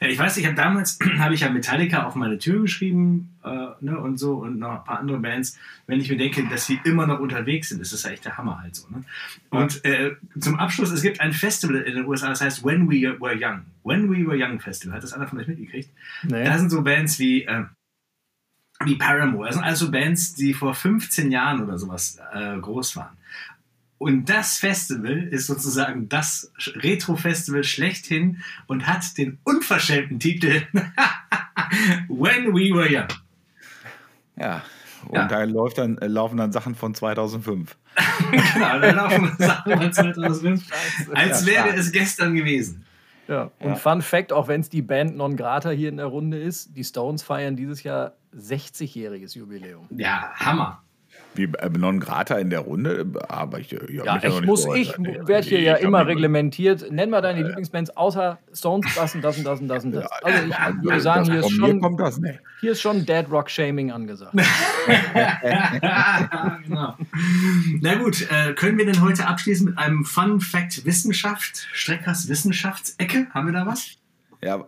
[0.00, 3.68] Ja, ich weiß, ich habe damals habe ich ja Metallica auf meine Tür geschrieben äh,
[3.80, 5.58] ne, und so und noch ein paar andere Bands.
[5.86, 8.38] Wenn ich mir denke, dass sie immer noch unterwegs sind, ist das ja echt der
[8.38, 8.88] Hammer halt so.
[8.88, 9.04] Ne?
[9.50, 13.02] Und äh, zum Abschluss, es gibt ein Festival in den USA, das heißt When We
[13.20, 13.62] Were Young.
[13.84, 14.96] When We Were Young Festival.
[14.96, 15.90] Hat das einer von euch mitgekriegt?
[16.22, 16.44] Nee.
[16.44, 17.64] Da sind so Bands wie äh,
[18.84, 19.46] wie Paramore.
[19.46, 23.17] Das sind also Bands, die vor 15 Jahren oder sowas äh, groß waren.
[23.98, 30.62] Und das Festival ist sozusagen das Retro-Festival schlechthin und hat den unverschämten Titel
[32.08, 33.08] When We Were Young.
[34.36, 34.62] Ja,
[35.06, 35.26] und ja.
[35.26, 37.76] da läuft dann, äh, laufen dann Sachen von 2005.
[38.30, 40.64] genau, da laufen Sachen von 2005,
[41.14, 42.84] als wäre es gestern gewesen.
[43.26, 43.74] Ja, und ja.
[43.76, 46.84] Fun Fact, auch wenn es die Band non grata hier in der Runde ist, die
[46.84, 49.86] Stones feiern dieses Jahr 60-jähriges Jubiläum.
[49.90, 50.82] Ja, Hammer.
[51.34, 55.46] Wie äh, non grata in der Runde, aber ich, ich ja, ich muss, ich werde
[55.46, 56.90] hier ja immer reglementiert.
[56.90, 59.92] Nenn mal deine äh, Lieblingsbands außer Stones, das und das und das und das und
[59.92, 60.10] das.
[60.22, 62.38] Also ich ja, würde sagen, hier ist, schon, kommt das, ne?
[62.60, 64.34] hier ist schon Dead Rock Shaming angesagt.
[66.64, 66.96] genau.
[67.80, 73.28] Na gut, äh, können wir denn heute abschließen mit einem Fun Fact Wissenschaft, Streckers Wissenschaftsecke?
[73.32, 73.96] Haben wir da was?
[74.42, 74.64] Ja,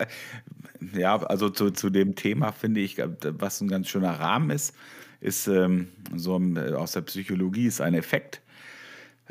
[0.95, 4.75] ja, also zu, zu dem Thema finde ich, was ein ganz schöner Rahmen ist,
[5.21, 8.41] ist ähm, so äh, aus der Psychologie ist ein Effekt,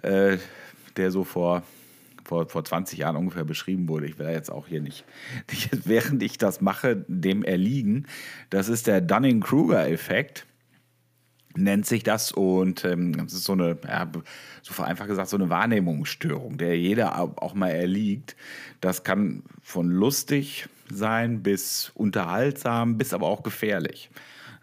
[0.02, 0.38] äh,
[0.98, 1.64] der so vor,
[2.24, 4.06] vor, vor 20 Jahren ungefähr beschrieben wurde.
[4.06, 5.06] Ich will jetzt auch hier nicht,
[5.50, 8.06] nicht, während ich das mache, dem erliegen.
[8.50, 10.46] Das ist der Dunning-Kruger-Effekt
[11.56, 14.10] nennt sich das und ähm, das ist so eine, ja,
[14.62, 18.36] so vereinfacht gesagt, so eine Wahrnehmungsstörung, der jeder auch mal erliegt.
[18.82, 24.10] Das kann von lustig sein bis unterhaltsam, bis aber auch gefährlich.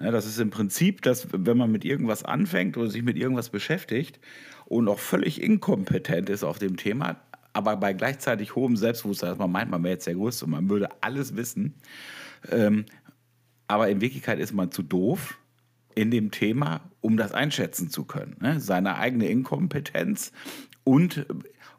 [0.01, 3.49] Ja, das ist im Prinzip, dass wenn man mit irgendwas anfängt oder sich mit irgendwas
[3.49, 4.21] beschäftigt
[4.67, 7.17] und auch völlig inkompetent ist auf dem Thema,
[7.53, 10.69] aber bei gleichzeitig hohem Selbstbewusstsein, dass man meint, man wäre jetzt der Größte und man
[10.69, 11.75] würde alles wissen.
[12.51, 12.85] Ähm,
[13.67, 15.39] aber in Wirklichkeit ist man zu doof
[15.95, 18.37] in dem Thema, um das einschätzen zu können.
[18.41, 18.61] Ne?
[18.61, 20.33] Seine eigene Inkompetenz
[20.85, 21.27] und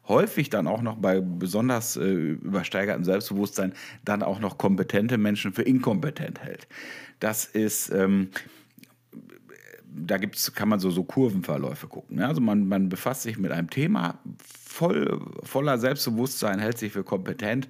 [0.08, 3.72] häufig dann auch noch bei besonders äh, übersteigertem Selbstbewusstsein
[4.04, 6.66] dann auch noch kompetente Menschen für inkompetent hält.
[7.20, 8.30] Das ist, ähm,
[9.84, 12.16] da gibt's, kann man so, so Kurvenverläufe gucken.
[12.16, 12.26] Ne?
[12.26, 17.68] Also man, man befasst sich mit einem Thema voll, voller Selbstbewusstsein, hält sich für kompetent,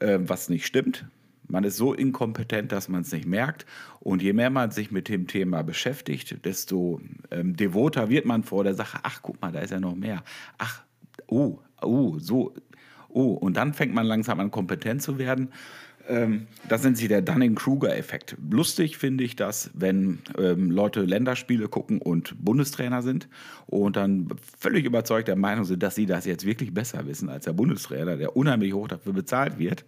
[0.00, 1.06] äh, was nicht stimmt.
[1.48, 3.66] Man ist so inkompetent, dass man es nicht merkt.
[4.00, 8.64] Und je mehr man sich mit dem Thema beschäftigt, desto ähm, devoter wird man vor
[8.64, 8.98] der Sache.
[9.02, 10.22] Ach, guck mal, da ist ja noch mehr.
[10.58, 10.82] Ach,
[11.26, 12.54] oh, oh, so,
[13.08, 13.32] oh.
[13.32, 15.48] Und dann fängt man langsam an, kompetent zu werden.
[16.08, 18.36] Ähm, das nennt sich der Dunning-Kruger-Effekt.
[18.50, 23.28] Lustig finde ich das, wenn ähm, Leute Länderspiele gucken und Bundestrainer sind
[23.66, 24.28] und dann
[24.58, 28.16] völlig überzeugt der Meinung sind, dass sie das jetzt wirklich besser wissen als der Bundestrainer,
[28.16, 29.84] der unheimlich hoch dafür bezahlt wird.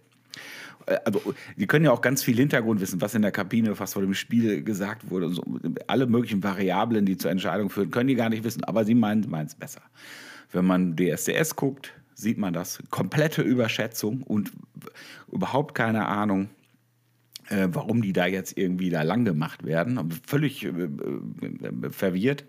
[0.85, 3.93] Äh, also, die können ja auch ganz viel Hintergrund wissen, was in der Kabine, was
[3.93, 5.29] vor dem Spiel gesagt wurde.
[5.29, 5.43] So,
[5.87, 9.27] alle möglichen Variablen, die zur Entscheidung führen, können die gar nicht wissen, aber sie meinen
[9.45, 9.81] es besser.
[10.55, 12.81] Wenn man DSDS guckt, sieht man das.
[12.89, 14.53] Komplette Überschätzung und
[15.29, 16.49] überhaupt keine Ahnung,
[17.49, 20.09] äh, warum die da jetzt irgendwie da lang gemacht werden.
[20.25, 22.45] Völlig äh, äh, verwirrt.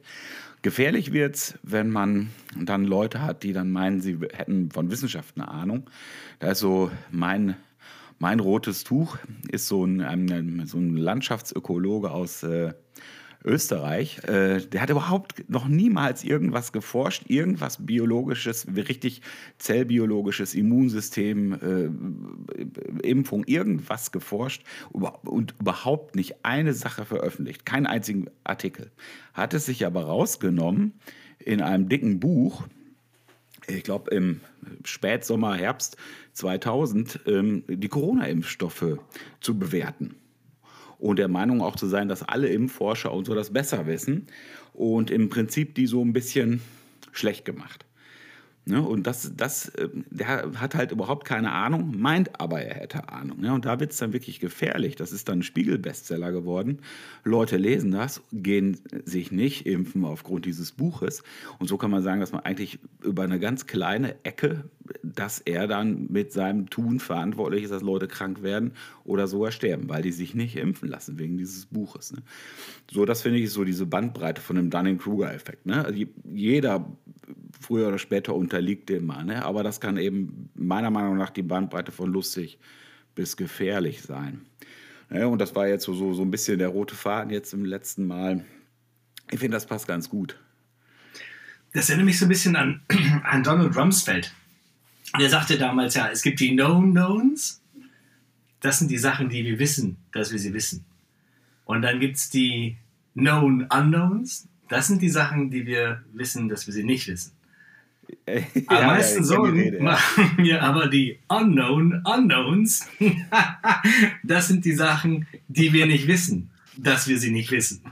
[0.62, 5.34] Gefährlich wird es, wenn man dann Leute hat, die dann meinen, sie hätten von Wissenschaft
[5.36, 5.90] eine Ahnung.
[6.38, 7.56] Da ist so mein,
[8.20, 9.18] mein rotes Tuch,
[9.50, 12.72] ist so ein, ein so ein Landschaftsökologe aus äh,
[13.44, 19.22] Österreich, äh, der hat überhaupt noch niemals irgendwas geforscht, irgendwas biologisches, richtig
[19.58, 28.90] zellbiologisches, Immunsystem, äh, Impfung, irgendwas geforscht und überhaupt nicht eine Sache veröffentlicht, keinen einzigen Artikel.
[29.32, 30.94] Hat es sich aber rausgenommen
[31.38, 32.66] in einem dicken Buch,
[33.68, 34.40] ich glaube im
[34.84, 35.96] Spätsommer, Herbst
[36.32, 38.98] 2000, ähm, die Corona-Impfstoffe
[39.40, 40.16] zu bewerten
[40.98, 44.26] und der Meinung auch zu sein, dass alle Impfforscher und so das besser wissen
[44.72, 46.60] und im Prinzip die so ein bisschen
[47.12, 47.86] schlecht gemacht.
[48.68, 48.82] Ne?
[48.82, 53.40] Und das, das, äh, der hat halt überhaupt keine Ahnung, meint aber, er hätte Ahnung.
[53.40, 53.54] Ne?
[53.54, 54.96] Und da wird es dann wirklich gefährlich.
[54.96, 56.80] Das ist dann ein Spiegel-Bestseller geworden.
[57.22, 61.22] Leute lesen das, gehen sich nicht impfen aufgrund dieses Buches.
[61.60, 64.64] Und so kann man sagen, dass man eigentlich über eine ganz kleine Ecke,
[65.02, 68.72] dass er dann mit seinem Tun verantwortlich ist, dass Leute krank werden
[69.04, 72.12] oder sogar sterben, weil die sich nicht impfen lassen wegen dieses Buches.
[72.12, 72.22] Ne?
[72.90, 75.66] So, das finde ich so diese Bandbreite von dem Dunning-Kruger-Effekt.
[75.66, 75.84] Ne?
[75.84, 76.86] Also jeder
[77.60, 79.24] früher oder später unterliegt dem mal.
[79.24, 79.44] Ne?
[79.44, 82.58] Aber das kann eben meiner Meinung nach die Bandbreite von lustig
[83.14, 84.42] bis gefährlich sein.
[85.10, 87.64] Ja, und das war jetzt so, so, so ein bisschen der rote Faden jetzt im
[87.64, 88.44] letzten Mal.
[89.30, 90.38] Ich finde, das passt ganz gut.
[91.72, 92.80] Das erinnert mich so ein bisschen an,
[93.24, 94.32] an Donald Rumsfeld.
[95.18, 97.62] Der sagte damals ja, es gibt die Known Knowns.
[98.60, 100.84] Das sind die Sachen, die wir wissen, dass wir sie wissen.
[101.64, 102.76] Und dann gibt es die
[103.14, 104.48] Known Unknowns.
[104.68, 107.32] Das sind die Sachen, die wir wissen, dass wir sie nicht wissen.
[108.26, 112.86] Am ja, meisten ja, Sorgen Rede, machen mir aber die Unknown Unknowns.
[114.22, 117.82] das sind die Sachen, die wir nicht wissen, dass wir sie nicht wissen.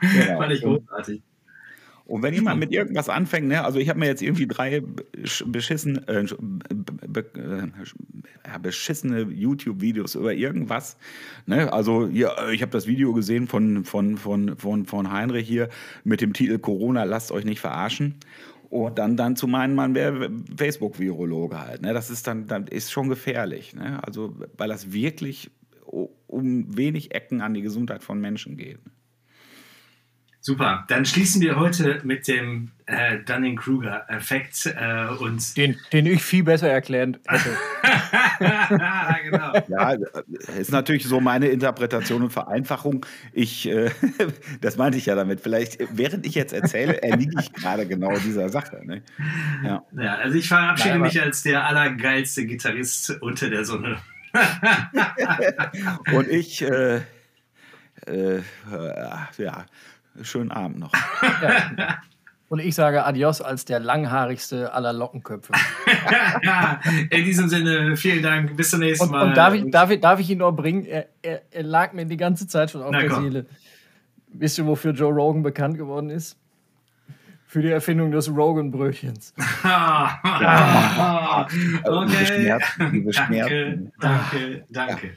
[0.00, 0.38] genau.
[0.38, 1.22] Fand ich großartig.
[2.06, 4.82] Und wenn jemand mit irgendwas anfängt, ne, also ich habe mir jetzt irgendwie drei
[5.46, 6.26] beschissen, äh,
[7.06, 10.98] be, äh, beschissene YouTube-Videos über irgendwas,
[11.46, 15.70] ne, also ja, ich habe das Video gesehen von, von, von, von, von Heinrich hier
[16.04, 18.16] mit dem Titel Corona, lasst euch nicht verarschen.
[18.68, 21.82] Und dann, dann zu meinen, man wäre Facebook-Virologe halt.
[21.82, 21.94] Ne?
[21.94, 23.72] Das ist dann, dann ist schon gefährlich.
[23.74, 24.00] Ne?
[24.02, 25.50] Also, weil das wirklich
[26.26, 28.80] um wenig Ecken an die Gesundheit von Menschen geht.
[30.46, 36.44] Super, dann schließen wir heute mit dem äh, Dunning-Kruger-Effekt äh, und den, den ich viel
[36.44, 37.56] besser erklärt hätte.
[39.24, 39.52] genau.
[39.68, 39.96] Ja,
[40.60, 43.06] ist natürlich so meine Interpretation und Vereinfachung.
[43.32, 43.90] Ich, äh,
[44.60, 45.40] das meinte ich ja damit.
[45.40, 48.82] Vielleicht, während ich jetzt erzähle, erliege ich gerade genau dieser Sache.
[48.84, 49.00] Ne?
[49.64, 49.82] Ja.
[49.96, 53.96] ja, also ich verabschiede Nein, mich als der allergeilste Gitarrist unter der Sonne.
[56.12, 56.96] und ich, äh,
[58.06, 58.42] äh,
[59.38, 59.64] ja
[60.22, 60.92] schönen Abend noch.
[61.42, 61.98] Ja.
[62.48, 65.52] Und ich sage Adios als der langhaarigste aller Lockenköpfe.
[67.10, 68.56] In diesem Sinne, vielen Dank.
[68.56, 69.22] Bis zum nächsten Mal.
[69.22, 70.84] Und, und darf, ich, darf, ich, darf ich ihn noch bringen?
[70.84, 73.24] Er, er, er, lag mir die ganze Zeit schon auf Na, der komm.
[73.24, 73.46] Seele.
[74.28, 76.36] Wisst ihr, wofür Joe Rogan bekannt geworden ist?
[77.54, 79.32] für die Erfindung des Rogan-Brötchens.
[79.38, 79.70] okay.
[82.26, 83.92] Schmerzen, liebe Danke, Schmerzen.
[84.00, 85.10] danke, danke.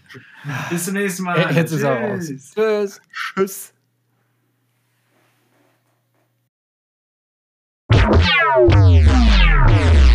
[0.69, 1.51] Bis zum nächsten Mal.
[1.55, 2.27] Jetzt ist er raus.
[2.27, 3.01] Tschüss.
[3.11, 3.73] Tschüss.
[8.37, 9.07] Tschüss.
[9.69, 10.06] Yeah.